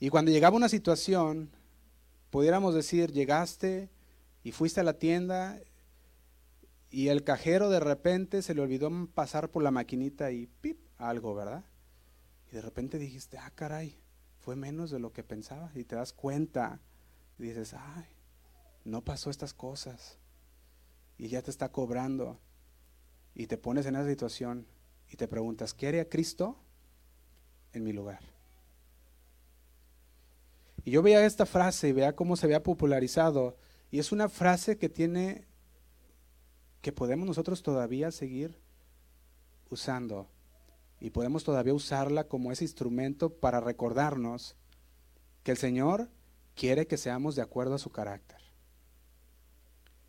[0.00, 1.52] Y cuando llegaba una situación,
[2.30, 3.88] pudiéramos decir, llegaste
[4.42, 5.58] y fuiste a la tienda
[6.90, 11.34] y el cajero de repente se le olvidó pasar por la maquinita y pip, algo,
[11.34, 11.64] ¿verdad?
[12.50, 13.96] Y de repente dijiste, ah, caray,
[14.40, 15.70] fue menos de lo que pensaba.
[15.76, 16.82] Y te das cuenta
[17.38, 18.04] dices, ay,
[18.84, 20.18] no pasó estas cosas.
[21.18, 22.38] Y ya te está cobrando.
[23.34, 24.66] Y te pones en esa situación
[25.10, 26.56] y te preguntas, ¿qué haría Cristo
[27.72, 28.20] en mi lugar?
[30.84, 33.56] Y yo veía esta frase y veía cómo se había popularizado
[33.90, 35.46] y es una frase que tiene,
[36.82, 38.58] que podemos nosotros todavía seguir
[39.70, 40.28] usando
[41.00, 44.56] y podemos todavía usarla como ese instrumento para recordarnos
[45.42, 46.10] que el Señor
[46.54, 48.38] quiere que seamos de acuerdo a su carácter.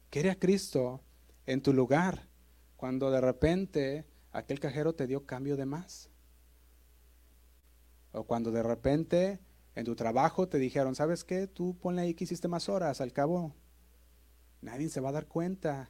[0.10, 1.02] Quiere a Cristo
[1.46, 2.28] en tu lugar
[2.78, 6.10] cuando de repente aquel cajero te dio cambio de más.
[8.12, 9.40] O cuando de repente
[9.76, 11.48] en tu trabajo te dijeron, ¿sabes qué?
[11.48, 13.54] Tú ponle ahí que hiciste más horas, al cabo
[14.62, 15.90] nadie se va a dar cuenta.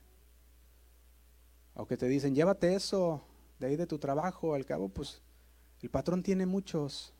[1.74, 3.24] O que te dicen, llévate eso
[3.60, 5.22] de ahí de tu trabajo, al cabo pues
[5.82, 7.15] el patrón tiene muchos.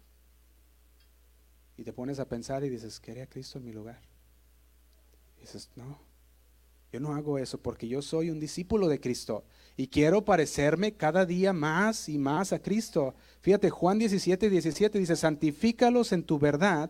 [1.78, 4.00] Y te pones a pensar y dices, ¿quería Cristo en mi lugar?
[5.40, 6.00] Dices, no,
[6.92, 9.44] yo no hago eso porque yo soy un discípulo de Cristo
[9.76, 13.16] y quiero parecerme cada día más y más a Cristo.
[13.42, 16.90] Fíjate, Juan 17, 17 dice, santifícalos en tu verdad,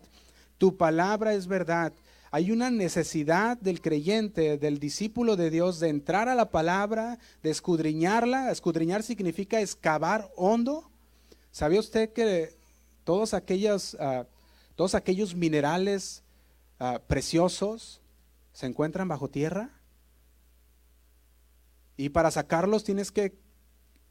[0.58, 1.93] tu palabra es verdad.
[2.30, 7.50] Hay una necesidad del creyente, del discípulo de Dios, de entrar a la palabra, de
[7.50, 8.52] escudriñarla.
[8.52, 10.91] Escudriñar significa excavar hondo.
[11.52, 12.54] ¿Sabía usted que
[13.06, 14.26] todos aquellos, ah,
[14.76, 16.24] todos aquellos minerales
[16.80, 18.02] ah, preciosos
[18.54, 19.72] se encuentran bajo tierra?
[21.98, 23.38] Y para sacarlos tienes que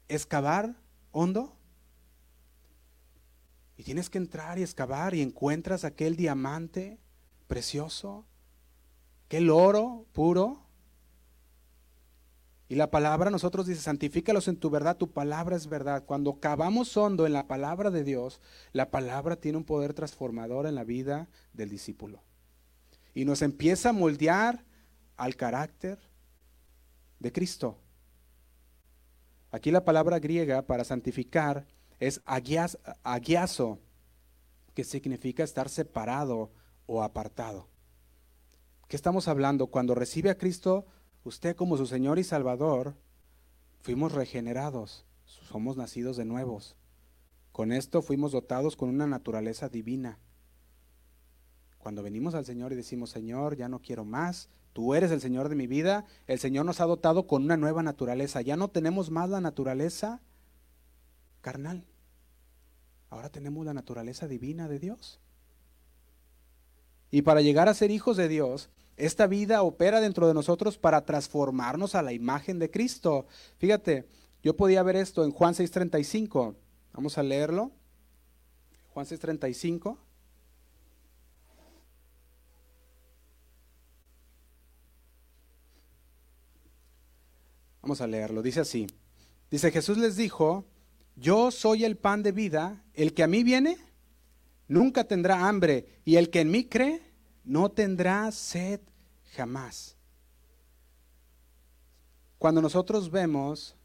[0.07, 0.75] excavar
[1.11, 1.55] hondo.
[3.77, 6.97] Y tienes que entrar y excavar y encuentras aquel diamante
[7.47, 8.25] precioso,
[9.25, 10.64] aquel oro puro.
[12.67, 16.03] Y la palabra nosotros dice, santifícalos en tu verdad, tu palabra es verdad.
[16.05, 18.41] Cuando cavamos hondo en la palabra de Dios,
[18.73, 22.23] la palabra tiene un poder transformador en la vida del discípulo.
[23.13, 24.65] Y nos empieza a moldear
[25.15, 25.99] al carácter
[27.19, 27.77] de Cristo.
[29.51, 31.67] Aquí la palabra griega para santificar
[31.99, 33.79] es agiazo,
[34.73, 36.51] que significa estar separado
[36.87, 37.69] o apartado.
[38.87, 39.67] ¿Qué estamos hablando?
[39.67, 40.85] Cuando recibe a Cristo,
[41.25, 42.95] usted como su Señor y Salvador,
[43.81, 46.75] fuimos regenerados, somos nacidos de nuevos.
[47.51, 50.19] Con esto fuimos dotados con una naturaleza divina.
[51.79, 55.49] Cuando venimos al Señor y decimos, Señor, ya no quiero más, tú eres el Señor
[55.49, 58.41] de mi vida, el Señor nos ha dotado con una nueva naturaleza.
[58.41, 60.21] Ya no tenemos más la naturaleza
[61.41, 61.85] carnal.
[63.09, 65.19] Ahora tenemos la naturaleza divina de Dios.
[67.09, 71.05] Y para llegar a ser hijos de Dios, esta vida opera dentro de nosotros para
[71.05, 73.25] transformarnos a la imagen de Cristo.
[73.57, 74.07] Fíjate,
[74.41, 76.55] yo podía ver esto en Juan 6:35.
[76.93, 77.71] Vamos a leerlo.
[78.93, 79.97] Juan 6:35.
[87.81, 88.41] Vamos a leerlo.
[88.41, 88.87] Dice así.
[89.51, 90.65] Dice Jesús les dijo,
[91.15, 93.77] yo soy el pan de vida, el que a mí viene
[94.67, 97.01] nunca tendrá hambre, y el que en mí cree
[97.45, 98.81] no tendrá sed
[99.35, 99.95] jamás.
[102.37, 103.75] Cuando nosotros vemos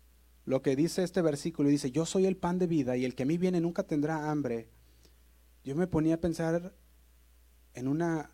[0.44, 3.22] lo que dice este versículo, dice, yo soy el pan de vida, y el que
[3.22, 4.68] a mí viene nunca tendrá hambre,
[5.62, 6.74] yo me ponía a pensar
[7.74, 8.30] en una,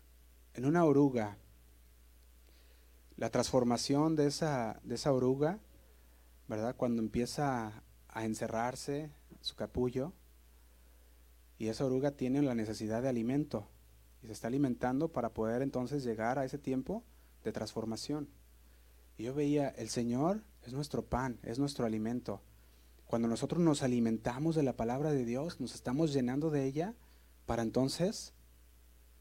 [0.53, 1.37] en una oruga,
[3.17, 5.59] la transformación de esa, de esa oruga,
[6.47, 6.75] ¿verdad?
[6.75, 9.11] Cuando empieza a encerrarse
[9.41, 10.13] su capullo,
[11.59, 13.67] y esa oruga tiene la necesidad de alimento
[14.21, 17.03] y se está alimentando para poder entonces llegar a ese tiempo
[17.43, 18.29] de transformación.
[19.17, 22.41] Y yo veía, el Señor es nuestro pan, es nuestro alimento.
[23.05, 26.93] Cuando nosotros nos alimentamos de la palabra de Dios, nos estamos llenando de ella
[27.45, 28.33] para entonces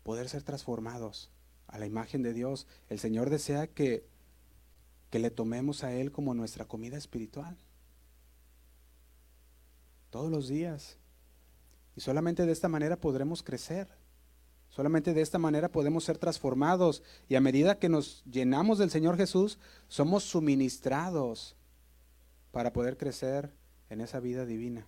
[0.03, 1.31] poder ser transformados
[1.69, 2.67] a la imagen de Dios.
[2.89, 4.07] El Señor desea que,
[5.11, 7.57] que le tomemos a Él como nuestra comida espiritual.
[10.11, 10.99] Todos los días.
[11.95, 13.89] Y solamente de esta manera podremos crecer.
[14.77, 17.03] Solamente de esta manera podemos ser transformados.
[17.31, 19.59] Y a medida que nos llenamos del Señor Jesús,
[19.89, 21.57] somos suministrados
[22.53, 23.55] para poder crecer
[23.89, 24.87] en esa vida divina,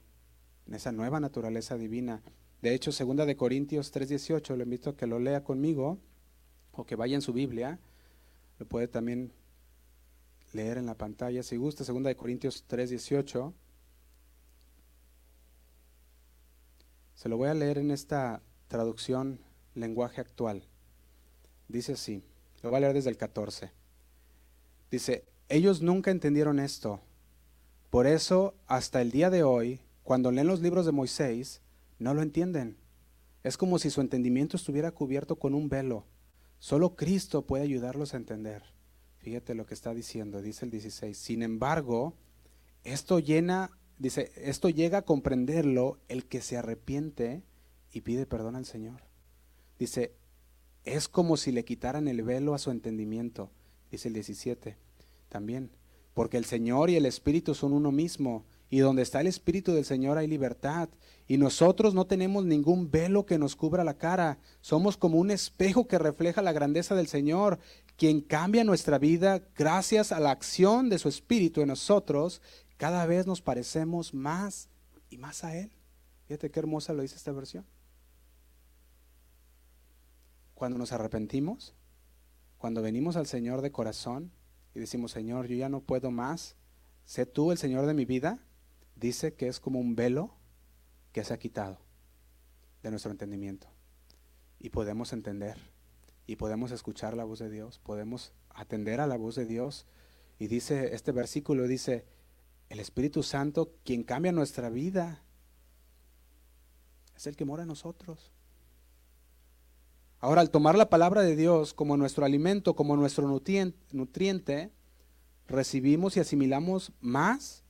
[0.66, 2.22] en esa nueva naturaleza divina.
[2.60, 5.96] De hecho, segunda de Corintios 3:18, le invito a que lo lea conmigo
[6.72, 7.80] o que vaya en su Biblia.
[8.58, 9.32] Lo puede también
[10.52, 13.54] leer en la pantalla si gusta, segunda de Corintios 3:18.
[17.14, 19.47] Se lo voy a leer en esta traducción
[19.80, 20.62] lenguaje actual.
[21.68, 22.22] Dice así,
[22.62, 23.70] lo voy a leer desde el 14.
[24.90, 27.00] Dice, ellos nunca entendieron esto.
[27.90, 31.60] Por eso, hasta el día de hoy, cuando leen los libros de Moisés,
[31.98, 32.76] no lo entienden.
[33.42, 36.06] Es como si su entendimiento estuviera cubierto con un velo.
[36.58, 38.62] Solo Cristo puede ayudarlos a entender.
[39.18, 41.16] Fíjate lo que está diciendo, dice el 16.
[41.16, 42.14] Sin embargo,
[42.84, 47.42] esto llena Dice, esto llega a comprenderlo el que se arrepiente
[47.92, 49.02] y pide perdón al Señor.
[49.78, 50.12] Dice,
[50.84, 53.50] es como si le quitaran el velo a su entendimiento.
[53.90, 54.76] Dice el 17
[55.28, 55.70] también.
[56.14, 58.44] Porque el Señor y el Espíritu son uno mismo.
[58.70, 60.88] Y donde está el Espíritu del Señor hay libertad.
[61.26, 64.38] Y nosotros no tenemos ningún velo que nos cubra la cara.
[64.60, 67.58] Somos como un espejo que refleja la grandeza del Señor,
[67.96, 72.42] quien cambia nuestra vida gracias a la acción de su Espíritu en nosotros
[72.78, 74.68] cada vez nos parecemos más
[75.10, 75.70] y más a Él.
[76.26, 77.66] Fíjate qué hermosa lo dice esta versión.
[80.58, 81.72] Cuando nos arrepentimos,
[82.56, 84.32] cuando venimos al Señor de corazón
[84.74, 86.56] y decimos, Señor, yo ya no puedo más,
[87.04, 88.44] sé tú el Señor de mi vida,
[88.96, 90.34] dice que es como un velo
[91.12, 91.78] que se ha quitado
[92.82, 93.68] de nuestro entendimiento.
[94.58, 95.58] Y podemos entender,
[96.26, 99.86] y podemos escuchar la voz de Dios, podemos atender a la voz de Dios.
[100.40, 102.04] Y dice, este versículo dice,
[102.68, 105.22] el Espíritu Santo, quien cambia nuestra vida,
[107.14, 108.32] es el que mora en nosotros.
[110.20, 114.72] Ahora, al tomar la palabra de Dios como nuestro alimento, como nuestro nutriente,
[115.46, 117.62] recibimos y asimilamos más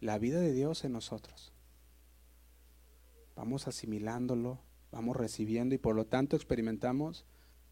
[0.00, 1.52] la vida de Dios en nosotros.
[3.36, 7.24] Vamos asimilándolo, vamos recibiendo y por lo tanto experimentamos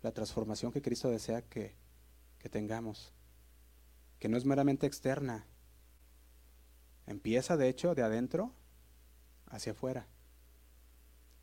[0.03, 1.75] la transformación que Cristo desea que,
[2.39, 3.13] que tengamos,
[4.19, 5.47] que no es meramente externa,
[7.11, 8.53] Empieza, de hecho, de adentro
[9.47, 10.07] hacia afuera.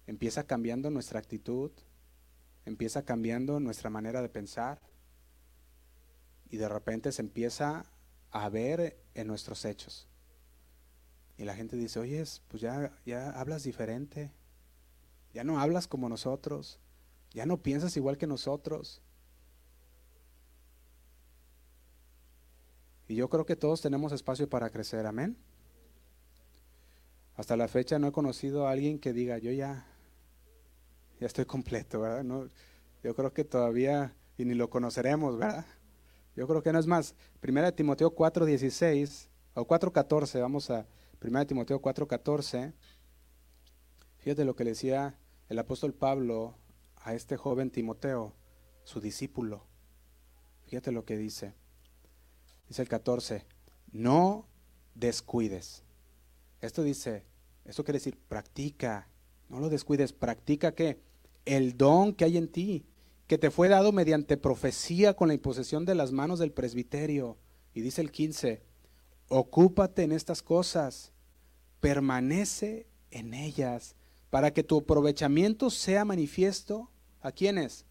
[0.05, 1.71] Empieza cambiando nuestra actitud,
[2.67, 4.81] empieza cambiando nuestra manera de pensar
[6.49, 7.85] y de repente se empieza
[8.29, 10.09] a ver en nuestros hechos.
[11.37, 14.33] Y la gente dice, oye, pues ya, ya hablas diferente,
[15.33, 16.79] ya no hablas como nosotros,
[17.31, 19.01] ya no piensas igual que nosotros.
[23.07, 25.37] Y yo creo que todos tenemos espacio para crecer, amén.
[27.35, 29.85] Hasta la fecha no he conocido a alguien que diga, yo ya,
[31.19, 32.23] ya estoy completo, ¿verdad?
[32.23, 32.47] No,
[33.03, 35.65] yo creo que todavía, y ni lo conoceremos, ¿verdad?
[36.35, 37.15] Yo creo que no es más.
[37.39, 40.85] Primera de Timoteo 4.16 o 4.14, vamos a
[41.19, 42.73] Primera de Timoteo 4.14.
[44.19, 45.17] Fíjate lo que le decía
[45.49, 46.55] el apóstol Pablo
[46.97, 48.33] a este joven Timoteo,
[48.83, 49.65] su discípulo.
[50.67, 51.53] Fíjate lo que dice.
[52.67, 53.45] Dice el 14,
[53.91, 54.47] no
[54.93, 55.83] descuides.
[56.61, 57.25] Esto dice,
[57.65, 59.07] esto quiere decir, practica,
[59.49, 61.01] no lo descuides, practica qué?
[61.47, 62.85] El don que hay en ti,
[63.25, 67.37] que te fue dado mediante profecía con la imposición de las manos del presbiterio.
[67.73, 68.61] Y dice el 15,
[69.29, 71.13] ocúpate en estas cosas,
[71.79, 73.95] permanece en ellas,
[74.29, 76.91] para que tu aprovechamiento sea manifiesto
[77.21, 77.85] a quienes?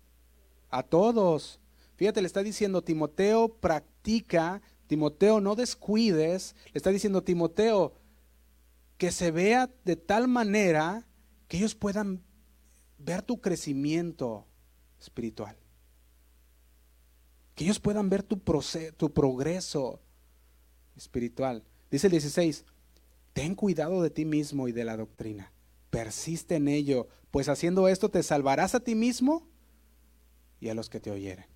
[0.68, 1.58] A todos.
[1.96, 7.94] Fíjate, le está diciendo Timoteo, practica, Timoteo, no descuides, le está diciendo Timoteo,
[8.98, 11.06] que se vea de tal manera
[11.48, 12.22] que ellos puedan
[12.98, 14.46] ver tu crecimiento
[15.00, 15.56] espiritual.
[17.54, 18.40] Que ellos puedan ver tu,
[18.96, 20.00] tu progreso
[20.96, 21.64] espiritual.
[21.90, 22.64] Dice el 16,
[23.32, 25.52] ten cuidado de ti mismo y de la doctrina.
[25.90, 29.46] Persiste en ello, pues haciendo esto te salvarás a ti mismo
[30.60, 31.46] y a los que te oyeren.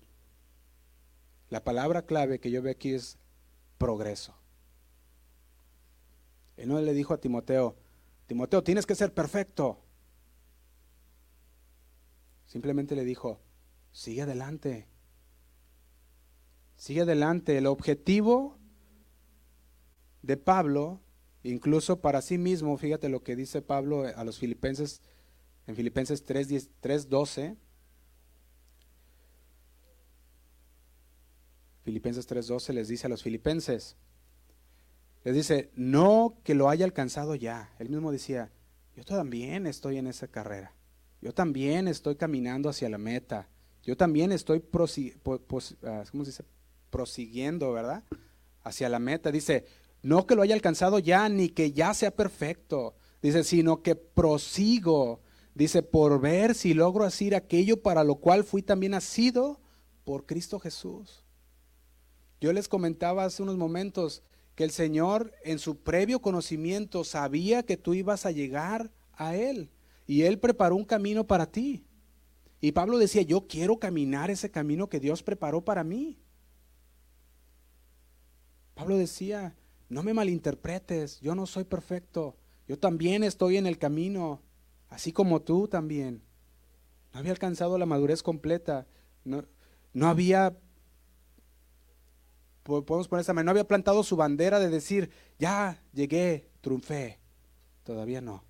[1.49, 3.17] La palabra clave que yo veo aquí es
[3.77, 4.35] progreso.
[6.55, 7.75] Él no le dijo a Timoteo,
[8.27, 9.79] Timoteo, tienes que ser perfecto.
[12.51, 13.39] Simplemente le dijo,
[13.93, 14.89] sigue adelante.
[16.75, 17.57] Sigue adelante.
[17.57, 18.59] El objetivo
[20.21, 20.99] de Pablo,
[21.43, 25.01] incluso para sí mismo, fíjate lo que dice Pablo a los filipenses
[25.65, 27.55] en Filipenses 3.12.
[31.85, 33.95] Filipenses 3.12 les dice a los filipenses,
[35.23, 37.73] les dice, no que lo haya alcanzado ya.
[37.79, 38.51] Él mismo decía,
[38.93, 40.75] yo también estoy en esa carrera.
[41.21, 43.47] Yo también estoy caminando hacia la meta.
[43.83, 44.63] Yo también estoy
[45.83, 46.03] ah,
[46.89, 48.03] prosiguiendo, ¿verdad?
[48.63, 49.31] Hacia la meta.
[49.31, 49.65] Dice,
[50.01, 52.95] no que lo haya alcanzado ya, ni que ya sea perfecto.
[53.21, 55.21] Dice, sino que prosigo.
[55.53, 59.59] Dice, por ver si logro hacer aquello para lo cual fui también nacido
[60.03, 61.23] por Cristo Jesús.
[62.39, 64.23] Yo les comentaba hace unos momentos
[64.55, 69.69] que el Señor en su previo conocimiento sabía que tú ibas a llegar a Él
[70.07, 71.85] y Él preparó un camino para ti.
[72.59, 76.19] Y Pablo decía, yo quiero caminar ese camino que Dios preparó para mí.
[78.75, 79.55] Pablo decía,
[79.89, 82.37] no me malinterpretes, yo no soy perfecto,
[82.67, 84.41] yo también estoy en el camino,
[84.89, 86.23] así como tú también.
[87.13, 88.87] No había alcanzado la madurez completa,
[89.23, 89.43] no,
[89.93, 90.57] no había
[92.63, 97.19] podemos poner esa no había plantado su bandera de decir, ya llegué, triunfé.
[97.83, 98.43] Todavía no.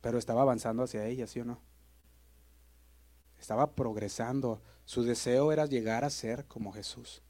[0.00, 1.60] Pero estaba avanzando hacia ella, ¿sí o no?
[3.38, 4.62] Estaba progresando.
[4.84, 7.22] Su deseo era llegar a ser como Jesús.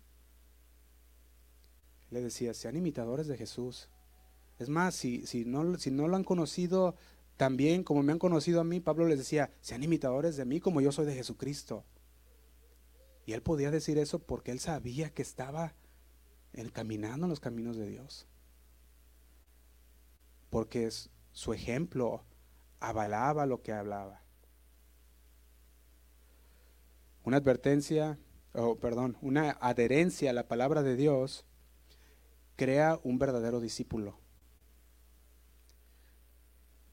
[2.11, 3.89] Le decía, sean imitadores de Jesús.
[4.59, 6.97] Es más, si, si, no, si no lo han conocido
[7.37, 10.61] tan bien como me han conocido a mí, Pablo les decía, sean imitadores de mí
[10.61, 11.85] como yo soy de Jesucristo.
[13.25, 15.75] Y él podía decir eso porque él sabía que estaba
[16.53, 18.27] encaminando en los caminos de Dios.
[20.51, 20.91] Porque
[21.33, 22.25] su ejemplo
[22.81, 24.23] avalaba lo que hablaba.
[27.23, 28.19] Una advertencia,
[28.55, 31.45] o perdón, una adherencia a la palabra de Dios
[32.57, 34.19] crea un verdadero discípulo.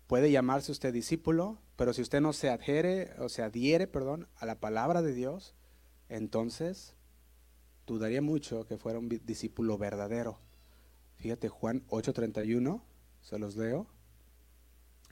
[0.07, 4.45] Puede llamarse usted discípulo, pero si usted no se adhiere o se adhiere, perdón, a
[4.45, 5.55] la palabra de Dios,
[6.07, 6.95] entonces
[7.85, 10.39] dudaría mucho que fuera un discípulo verdadero.
[11.15, 12.83] Fíjate, Juan 8:31,
[13.21, 13.87] se los leo.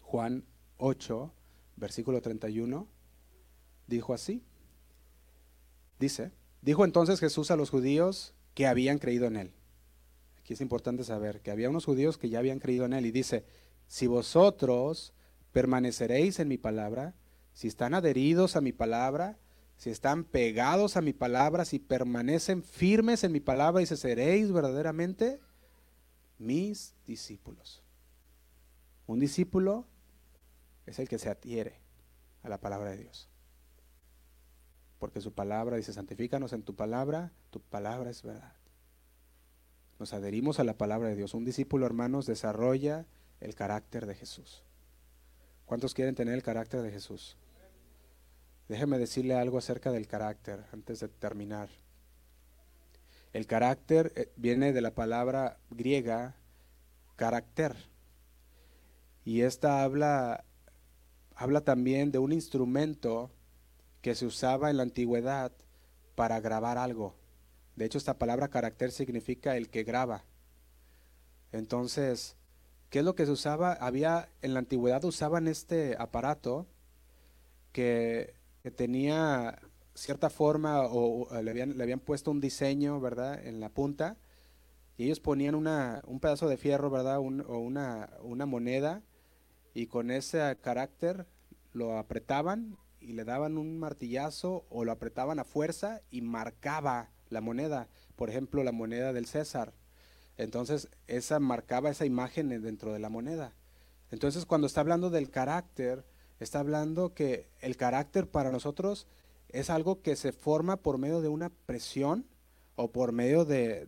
[0.02, 0.46] Juan
[0.78, 1.32] 8,
[1.76, 2.88] versículo 31,
[3.88, 4.44] dijo así.
[6.00, 9.54] Dice, dijo entonces Jesús a los judíos que habían creído en él.
[10.40, 13.12] Aquí es importante saber que había unos judíos que ya habían creído en él y
[13.12, 13.46] dice,
[13.88, 15.14] si vosotros
[15.52, 17.16] permaneceréis en mi palabra,
[17.54, 19.38] si están adheridos a mi palabra,
[19.78, 24.52] si están pegados a mi palabra, si permanecen firmes en mi palabra y se seréis
[24.52, 25.40] verdaderamente
[26.38, 27.84] mis discípulos.
[29.08, 29.88] Un discípulo
[30.86, 31.80] es el que se adhiere
[32.44, 33.30] a la palabra de Dios.
[35.00, 38.54] Porque su palabra dice, santifícanos en tu palabra, tu palabra es verdad.
[40.00, 41.34] nos adherimos a la palabra de Dios.
[41.34, 43.06] Un discípulo, hermanos, desarrolla
[43.40, 44.64] el carácter de Jesús.
[45.66, 47.38] ¿Cuántos quieren tener el carácter de Jesús?
[48.68, 51.70] Déjeme decirle algo acerca del carácter antes de terminar.
[53.34, 56.36] El carácter eh, viene de la palabra griega
[57.16, 57.76] carácter.
[59.24, 60.46] Y esta habla,
[61.36, 63.30] habla también de un instrumento
[64.02, 65.52] que se usaba en la antigüedad
[66.16, 67.16] para grabar algo.
[67.76, 70.24] De hecho, esta palabra carácter significa el que graba.
[71.52, 72.38] Entonces,
[72.90, 73.74] ¿qué es lo que se usaba?
[73.74, 76.68] Había, en la antigüedad usaban este aparato
[77.72, 78.34] que,
[78.76, 79.60] tenía
[79.94, 83.46] cierta forma o, le, habían, le, habían, puesto un diseño, ¿verdad?
[83.46, 84.18] En la punta
[84.98, 87.18] y ellos ponían una, un pedazo de fierro, ¿verdad?
[87.18, 89.04] o una, una moneda
[89.76, 91.28] y con ese carácter
[91.74, 97.42] lo apretaban y le daban un martillazo o lo apretaban a fuerza y marcaba la
[97.42, 99.74] moneda, por ejemplo, la moneda del César.
[100.38, 103.54] Entonces, esa marcaba esa imagen dentro de la moneda.
[104.12, 106.06] Entonces, cuando está hablando del carácter,
[106.40, 109.08] está hablando que el carácter para nosotros
[109.50, 112.26] es algo que se forma por medio de una presión
[112.78, 113.86] o por medio de,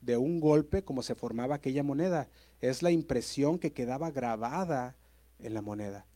[0.00, 2.28] de, un golpe como se formaba aquella moneda.
[2.60, 4.96] Es la impresión que quedaba grabada
[5.38, 6.06] en la moneda.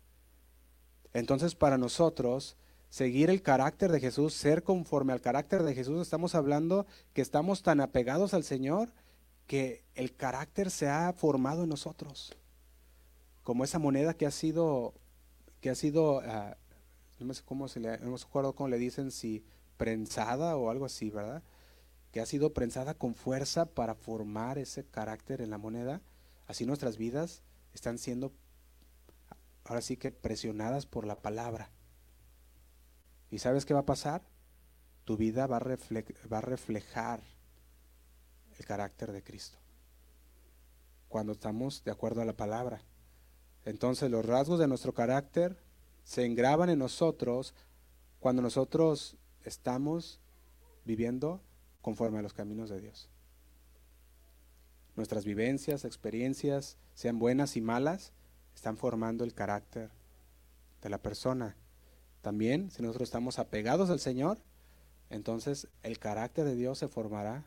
[1.12, 2.56] Entonces, para nosotros,
[2.88, 7.62] seguir el carácter de Jesús, ser conforme al carácter de Jesús, estamos hablando que estamos
[7.62, 8.92] tan apegados al Señor
[9.46, 12.36] que el carácter se ha formado en nosotros.
[13.42, 14.94] Como esa moneda que ha sido,
[15.60, 16.56] que ha sido, ah,
[17.18, 19.44] no sé cómo se le, no me acuerdo cómo le dicen, si
[19.76, 21.42] prensada o algo así, ¿verdad?
[22.12, 26.00] Que ha sido prensada con fuerza para formar ese carácter en la moneda.
[26.46, 27.42] Así nuestras vidas
[27.72, 28.32] están siendo
[29.70, 31.70] ahora sí que presionadas por la palabra.
[33.30, 34.20] ¿Y sabes qué va a pasar?
[35.04, 37.22] Tu vida va a, reflejar
[38.58, 39.58] el carácter de Cristo.
[41.08, 42.82] Cuando estamos de acuerdo a la palabra.
[43.64, 45.62] Entonces los rasgos de nuestro carácter
[46.02, 47.54] se engraban en nosotros
[48.18, 50.20] cuando nosotros estamos
[50.84, 51.44] viviendo
[51.80, 53.08] conforme a los caminos de Dios.
[54.96, 58.12] Nuestras vivencias, experiencias, sean buenas y malas,
[58.54, 59.90] están formando el carácter
[60.82, 61.56] de la persona.
[62.22, 64.38] También, si nosotros estamos apegados al Señor,
[65.08, 67.44] entonces el carácter de Dios se formará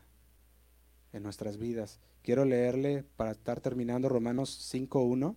[1.12, 2.00] en nuestras vidas.
[2.22, 5.36] Quiero leerle para estar terminando Romanos 5.1.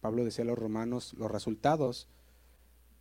[0.00, 2.08] Pablo decía a los romanos los resultados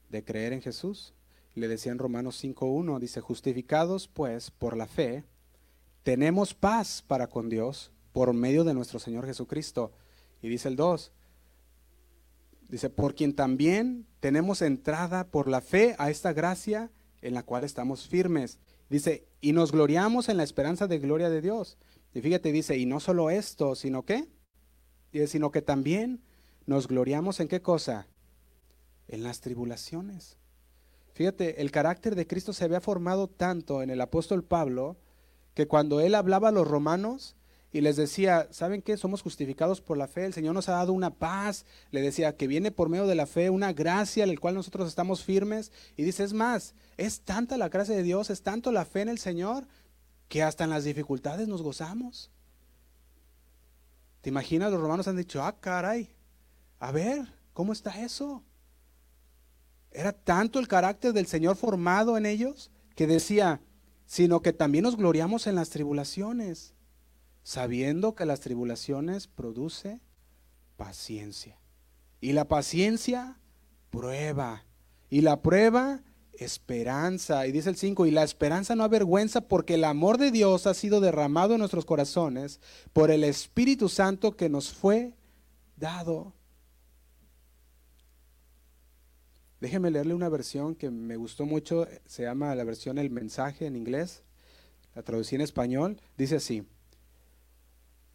[0.09, 1.13] de creer en Jesús.
[1.53, 5.23] Le decía en Romanos 5.1, dice, justificados pues por la fe,
[6.07, 9.91] tenemos paz para con Dios por medio de nuestro Señor Jesucristo.
[10.41, 11.11] Y dice el 2,
[12.69, 16.89] dice, por quien también tenemos entrada por la fe a esta gracia
[17.21, 18.57] en la cual estamos firmes.
[18.89, 21.77] Dice, y nos gloriamos en la esperanza de gloria de Dios.
[22.13, 24.29] Y fíjate, dice, y no solo esto, sino que,
[25.25, 26.21] sino que también
[26.65, 28.07] nos gloriamos en qué cosa?
[29.09, 30.37] En las tribulaciones.
[31.15, 34.95] Fíjate, el carácter de Cristo se había formado tanto en el apóstol Pablo,
[35.57, 37.35] que cuando él hablaba a los romanos
[37.71, 38.95] y les decía, ¿saben qué?
[38.95, 42.45] Somos justificados por la fe, el Señor nos ha dado una paz, le decía que
[42.45, 45.71] viene por medio de la fe una gracia en la cual nosotros estamos firmes.
[45.95, 49.09] Y dice, es más, es tanta la gracia de Dios, es tanto la fe en
[49.09, 49.65] el Señor,
[50.27, 52.29] que hasta en las dificultades nos gozamos.
[54.21, 54.71] ¿Te imaginas?
[54.71, 56.07] Los romanos han dicho, ah, caray,
[56.77, 58.43] a ver, ¿cómo está eso?
[59.89, 63.59] Era tanto el carácter del Señor formado en ellos que decía,
[64.07, 66.73] sino que también nos gloriamos en las tribulaciones,
[67.43, 69.99] sabiendo que las tribulaciones produce
[70.77, 71.59] paciencia.
[72.19, 73.37] Y la paciencia,
[73.91, 74.65] prueba.
[75.09, 76.01] Y la prueba,
[76.33, 77.45] esperanza.
[77.47, 80.73] Y dice el 5, y la esperanza no avergüenza porque el amor de Dios ha
[80.73, 82.61] sido derramado en nuestros corazones
[82.93, 85.13] por el Espíritu Santo que nos fue
[85.75, 86.33] dado.
[89.59, 93.75] Déjeme leerle una versión que me gustó mucho, se llama la versión El mensaje en
[93.75, 94.23] inglés,
[94.93, 96.67] la traducí en español, dice así,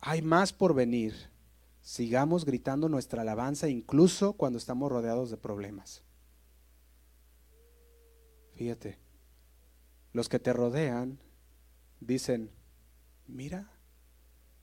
[0.00, 1.14] hay más por venir,
[1.80, 6.02] sigamos gritando nuestra alabanza incluso cuando estamos rodeados de problemas.
[8.54, 8.98] Fíjate,
[10.12, 11.18] los que te rodean
[12.00, 12.50] dicen,
[13.26, 13.70] mira,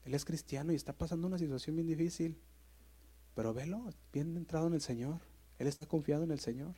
[0.05, 2.37] él es cristiano y está pasando una situación bien difícil,
[3.35, 5.28] pero velo, bien entrado en el Señor.
[5.59, 6.73] Él está confiado en el Señor.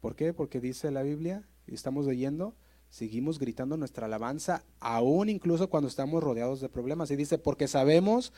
[0.00, 0.32] ¿Por qué?
[0.32, 2.54] Porque dice la Biblia, y estamos leyendo,
[2.88, 7.10] seguimos gritando nuestra alabanza, aún incluso cuando estamos rodeados de problemas.
[7.10, 8.32] Y dice, porque sabemos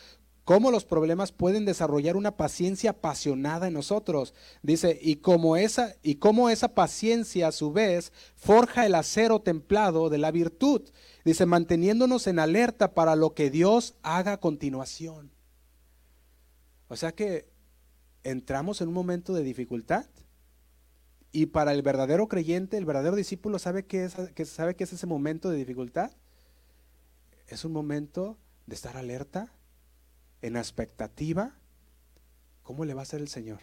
[0.44, 4.34] cómo los problemas pueden desarrollar una paciencia apasionada en nosotros.
[4.62, 5.20] Dice, y
[5.58, 10.82] esa y cómo esa paciencia a su vez forja el acero templado de la virtud.
[11.24, 15.30] Dice, manteniéndonos en alerta para lo que Dios haga a continuación.
[16.88, 17.51] O sea que
[18.24, 20.06] entramos en un momento de dificultad
[21.32, 24.92] y para el verdadero creyente, el verdadero discípulo sabe que es, que sabe que es
[24.92, 26.12] ese momento de dificultad.
[27.48, 29.50] Es un momento de estar alerta,
[30.42, 31.54] en expectativa.
[32.62, 33.60] ¿Cómo le va a hacer el Señor?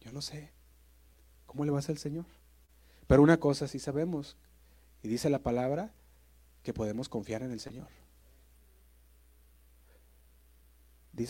[0.00, 0.52] Yo no sé.
[1.46, 2.26] ¿Cómo le va a hacer el Señor?
[3.08, 4.36] Pero una cosa sí sabemos,
[5.02, 5.92] y dice la palabra,
[6.62, 7.88] que podemos confiar en el Señor.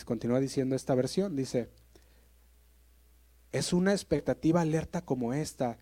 [0.05, 1.69] Continúa diciendo esta versión, dice,
[3.53, 5.77] es una expectativa alerta como esta.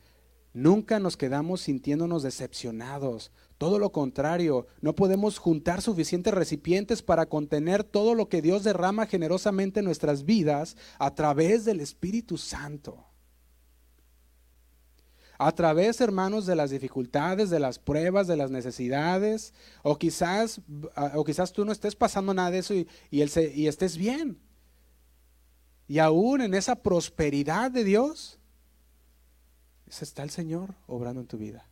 [0.54, 3.32] Nunca nos quedamos sintiéndonos decepcionados.
[3.58, 9.08] Todo lo contrario, no podemos juntar suficientes recipientes para contener todo lo que Dios derrama
[9.08, 13.06] generosamente en nuestras vidas a través del Espíritu Santo.
[15.40, 20.62] A través, hermanos, de las dificultades, de las pruebas, de las necesidades, o quizás,
[21.16, 24.38] o quizás tú no estés pasando nada de eso y, y, y estés bien.
[25.92, 28.40] Y aún en esa prosperidad de Dios,
[29.90, 31.68] está el Señor obrando en tu vida.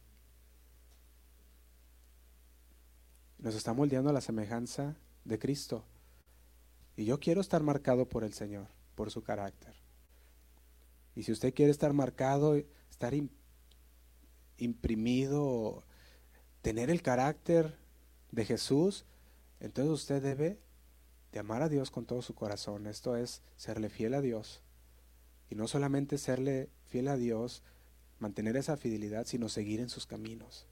[3.38, 5.86] Nos está moldeando a la semejanza de Cristo.
[6.98, 9.74] Y yo quiero estar marcado por el Señor, por su carácter.
[11.16, 12.58] Y si usted quiere estar marcado,
[12.90, 13.14] estar
[14.58, 15.86] imprimido,
[16.62, 17.78] tener el carácter
[18.32, 19.06] de Jesús,
[19.62, 20.60] entonces usted debe
[21.32, 22.88] de amar a Dios con todo su corazón.
[22.88, 24.62] Esto es serle fiel a Dios.
[25.50, 27.64] Y no solamente serle fiel a Dios,
[28.20, 30.68] mantener esa fidelidad, sino seguir en sus caminos.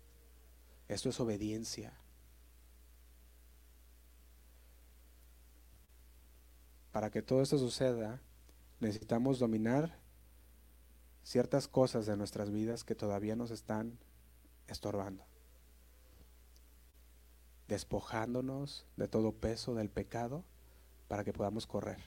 [0.87, 1.93] Esto es obediencia.
[6.91, 8.21] Para que todo esto suceda,
[8.79, 9.99] necesitamos dominar
[11.23, 13.99] ciertas cosas de nuestras vidas que todavía nos están
[14.67, 15.25] estorbando
[17.67, 20.43] despojándonos de todo peso del pecado
[21.07, 21.99] para que podamos correr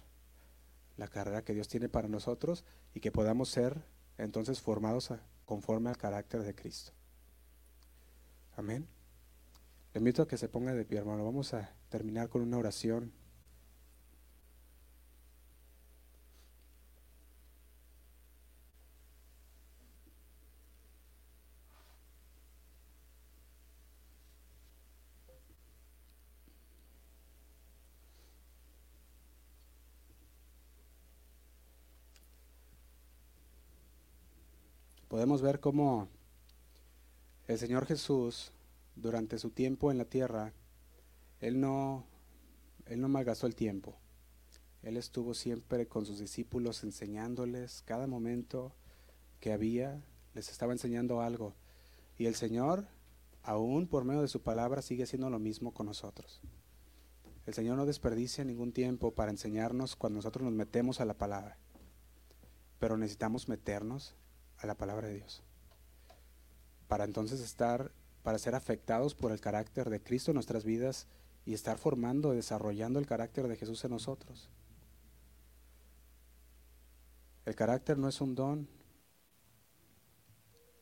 [0.97, 3.83] la carrera que Dios tiene para nosotros y que podamos ser
[4.19, 5.13] entonces formados
[5.47, 6.93] conforme al carácter de Cristo.
[8.55, 8.87] Amén.
[9.95, 11.25] Le invito a que se ponga de pie, hermano.
[11.25, 13.13] Vamos a terminar con una oración.
[35.21, 36.09] Podemos ver cómo
[37.47, 38.53] el Señor Jesús,
[38.97, 40.55] durante su tiempo en la tierra,
[41.41, 42.07] Él no,
[42.87, 43.99] él no malgastó el tiempo.
[44.83, 48.73] Él estuvo siempre con sus discípulos enseñándoles cada momento
[49.41, 50.03] que había,
[50.33, 51.55] les estaba enseñando algo.
[52.17, 52.87] Y el Señor,
[53.43, 56.41] aún por medio de su palabra, sigue haciendo lo mismo con nosotros.
[57.45, 61.59] El Señor no desperdicia ningún tiempo para enseñarnos cuando nosotros nos metemos a la palabra.
[62.79, 64.17] Pero necesitamos meternos
[64.61, 65.43] a la palabra de Dios.
[66.89, 67.93] Para entonces estar,
[68.23, 71.07] para ser afectados por el carácter de Cristo en nuestras vidas
[71.47, 74.49] y estar formando, desarrollando el carácter de Jesús en nosotros.
[77.47, 78.69] El carácter no es un don,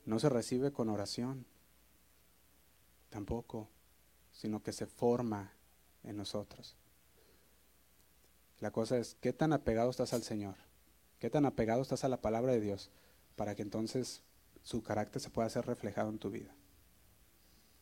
[0.04, 1.46] no se recibe con oración,
[3.10, 3.68] tampoco,
[4.32, 5.52] sino que se forma
[6.02, 6.76] en nosotros.
[8.60, 10.56] La cosa es, ¿qué tan apegado estás al Señor?
[11.18, 12.90] ¿Qué tan apegado estás a la palabra de Dios?
[13.38, 14.22] Para que entonces
[14.62, 16.54] su carácter se pueda ser reflejado en tu vida.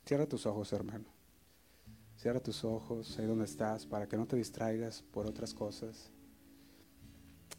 [0.04, 1.06] Cierra tus ojos, hermano.
[2.18, 6.12] Cierra tus ojos ahí donde estás para que no te distraigas por otras cosas.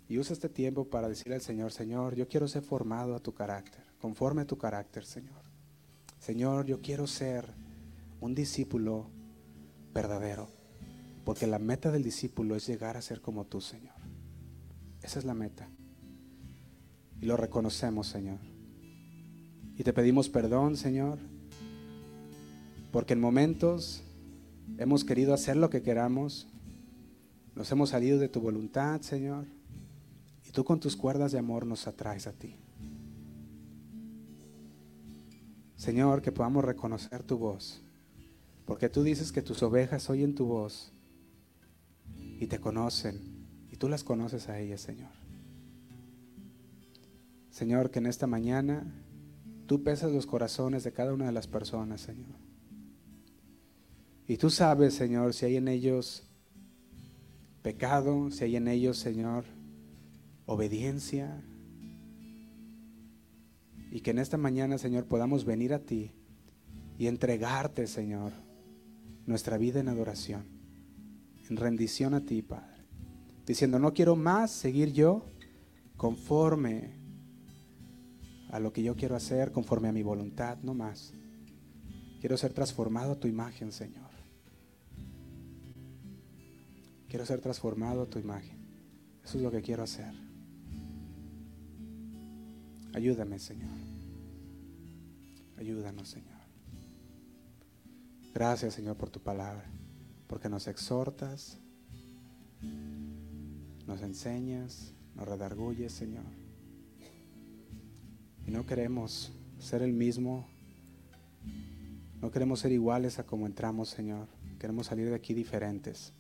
[0.07, 3.33] Y usa este tiempo para decirle al Señor, Señor, yo quiero ser formado a tu
[3.33, 5.41] carácter, conforme a tu carácter, Señor.
[6.19, 7.53] Señor, yo quiero ser
[8.21, 9.09] un discípulo
[9.91, 10.49] verdadero,
[11.25, 13.95] porque la meta del discípulo es llegar a ser como tú, Señor.
[15.01, 15.69] Esa es la meta.
[17.21, 18.39] Y lo reconocemos, Señor.
[19.77, 21.19] Y te pedimos perdón, Señor,
[22.91, 24.03] porque en momentos
[24.77, 26.47] hemos querido hacer lo que queramos,
[27.55, 29.45] nos hemos salido de tu voluntad, Señor,
[30.47, 32.55] y tú con tus cuerdas de amor nos atraes a ti.
[35.75, 37.81] Señor, que podamos reconocer tu voz,
[38.65, 40.91] porque tú dices que tus ovejas oyen tu voz
[42.15, 43.19] y te conocen,
[43.71, 45.16] y tú las conoces a ellas, Señor.
[47.57, 48.85] Señor, que en esta mañana
[49.65, 52.35] tú pesas los corazones de cada una de las personas, Señor.
[54.27, 56.27] Y tú sabes, Señor, si hay en ellos
[57.63, 59.45] pecado, si hay en ellos, Señor,
[60.45, 61.43] obediencia.
[63.89, 66.11] Y que en esta mañana, Señor, podamos venir a ti
[66.99, 68.33] y entregarte, Señor,
[69.25, 70.45] nuestra vida en adoración,
[71.49, 72.85] en rendición a ti, Padre.
[73.47, 75.25] Diciendo, no quiero más seguir yo
[75.95, 77.06] conforme
[78.49, 81.13] a lo que yo quiero hacer, conforme a mi voluntad, no más.
[82.19, 84.07] Quiero ser transformado a tu imagen, Señor.
[87.09, 88.57] Quiero ser transformado a tu imagen.
[89.23, 90.13] Eso es lo que quiero hacer.
[92.93, 93.77] Ayúdame, Señor.
[95.57, 96.37] Ayúdanos, Señor.
[98.33, 99.65] Gracias, Señor, por tu palabra,
[100.27, 101.57] porque nos exhortas,
[103.87, 106.46] nos enseñas, nos redarguyes, Señor.
[108.47, 110.47] Y no queremos ser el mismo,
[112.21, 114.29] no queremos ser iguales a como entramos, Señor.
[114.57, 116.13] Queremos salir de aquí diferentes.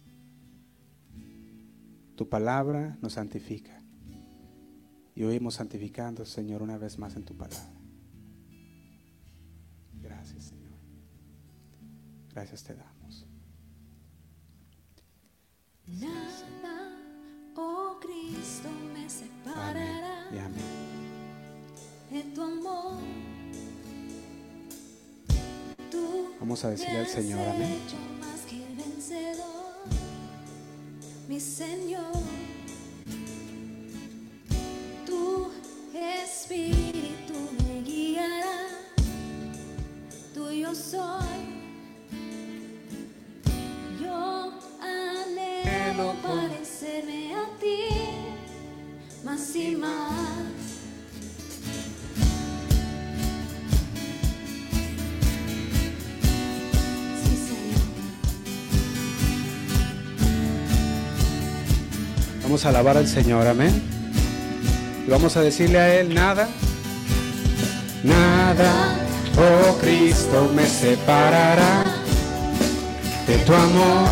[2.17, 3.81] Tu palabra nos santifica.
[5.15, 7.71] Y hoy hemos santificando, Señor, una vez más en tu palabra.
[10.01, 10.73] Gracias, Señor.
[12.33, 13.25] Gracias te damos.
[15.87, 16.91] Nada,
[17.55, 20.35] oh Cristo, me separará Amén.
[20.35, 20.66] Y amén.
[26.39, 27.77] Vamos a decirle al Señor, amén.
[27.85, 29.75] hecho más que vencedor,
[31.27, 32.13] mi Señor.
[35.05, 35.51] Tu
[35.93, 38.69] espíritu me guiará,
[40.33, 41.21] tuyo soy.
[44.01, 47.89] Yo anhelo parecerme a ti,
[49.23, 50.36] más y más.
[62.57, 63.83] Vamos a alabar al Señor, amén.
[65.05, 66.47] Y vamos a decirle a Él, nada,
[68.03, 68.95] nada,
[69.37, 71.83] oh Cristo, me separará
[73.27, 74.09] de tu amor.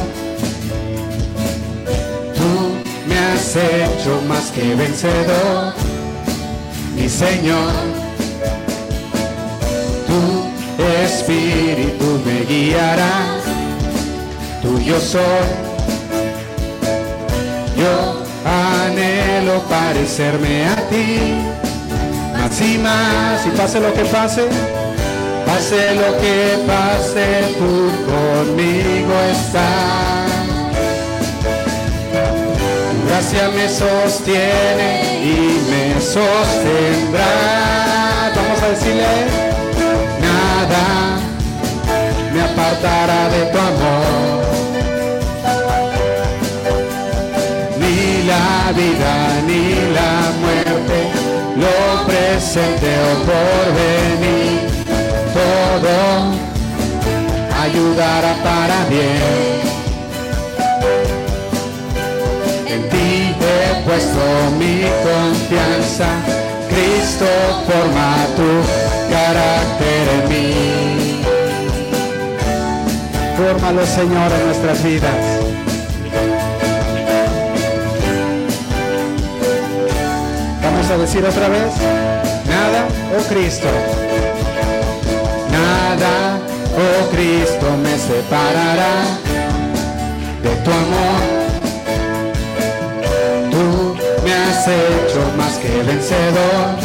[2.36, 5.74] Tú me has hecho más que vencedor,
[6.96, 7.74] mi Señor.
[10.06, 13.40] Tu espíritu me guiará,
[14.62, 15.24] tuyo soy.
[17.76, 21.36] Yo anhelo parecerme a ti,
[22.34, 24.48] más y más, y pase lo que pase,
[25.46, 30.32] pase lo que pase, tú conmigo estás.
[32.92, 37.32] Tu gracia me sostiene y me sostendrá.
[38.36, 39.06] Vamos a decirle,
[40.22, 41.18] nada
[42.34, 44.45] me apartará de tu amor.
[48.26, 51.00] La vida ni la muerte,
[51.56, 54.60] lo presente o por venir,
[55.34, 55.96] todo
[57.62, 59.66] ayudará para bien.
[62.68, 64.24] En ti he puesto
[64.60, 64.76] mi
[65.08, 66.08] confianza,
[66.70, 67.28] Cristo
[67.68, 68.50] forma tu
[69.14, 71.22] carácter en mí.
[73.38, 75.35] Fórmalo, Señor, en nuestras vidas.
[80.88, 81.74] A decir otra vez,
[82.48, 83.68] nada, oh Cristo,
[85.52, 86.40] nada,
[86.78, 88.94] oh Cristo, me separará
[90.42, 91.22] de tu amor.
[93.52, 96.78] Tú me has hecho más que vencedor,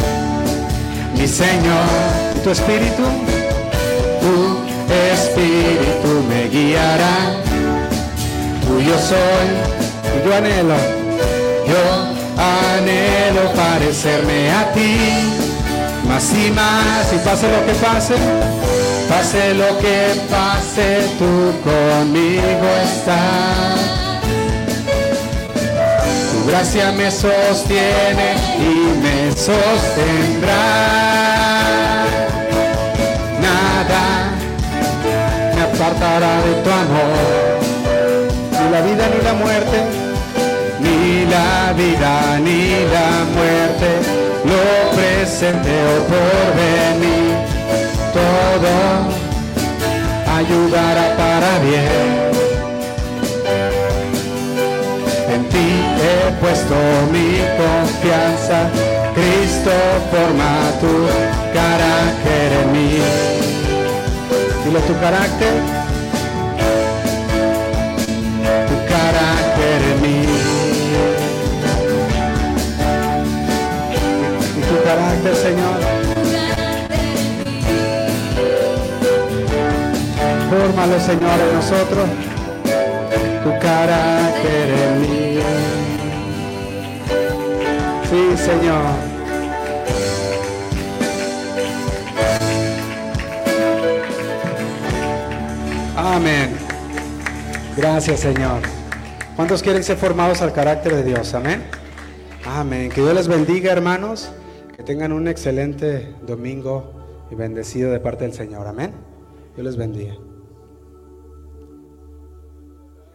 [1.15, 1.87] mi Señor,
[2.43, 3.03] tu espíritu,
[4.19, 4.63] tu
[5.13, 7.35] espíritu me guiará,
[8.67, 10.75] tuyo soy, yo anhelo,
[11.67, 12.10] yo
[13.91, 14.95] parecerme a ti,
[16.07, 18.15] más y más, y pase lo que pase,
[19.09, 23.81] pase lo que pase, tú conmigo estás.
[26.31, 30.63] Tu gracia me sostiene y me sostendrá.
[33.41, 34.03] Nada
[35.53, 37.59] me apartará de tu amor,
[38.51, 40.00] ni la vida ni la muerte
[40.83, 42.61] ni la vida ni
[42.95, 43.89] la muerte,
[44.51, 44.65] lo
[44.95, 47.33] presente o por venir,
[48.13, 48.73] todo
[50.37, 52.31] ayudará para bien.
[55.33, 55.67] En ti
[56.05, 56.75] he puesto
[57.13, 57.29] mi
[57.61, 58.57] confianza,
[59.15, 59.71] Cristo
[60.11, 60.93] forma tu
[61.57, 62.91] carácter en mí.
[64.63, 65.53] Dile tu carácter,
[68.67, 70.20] tu carácter en mí.
[74.83, 76.01] Carácter, Señor.
[80.49, 82.09] Fórmalo, Señor, en nosotros.
[83.43, 85.39] Tu carácter en mí.
[88.09, 88.83] Sí, Señor.
[95.95, 96.57] Amén.
[97.77, 98.61] Gracias, Señor.
[99.35, 101.33] ¿Cuántos quieren ser formados al carácter de Dios?
[101.33, 101.63] Amén.
[102.45, 102.89] Amén.
[102.89, 104.31] Que Dios les bendiga, hermanos.
[104.91, 106.91] Tengan un excelente domingo
[107.31, 108.67] y bendecido de parte del Señor.
[108.67, 108.91] Amén.
[109.55, 110.17] Dios les bendiga.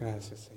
[0.01, 0.56] Gracias, Señor.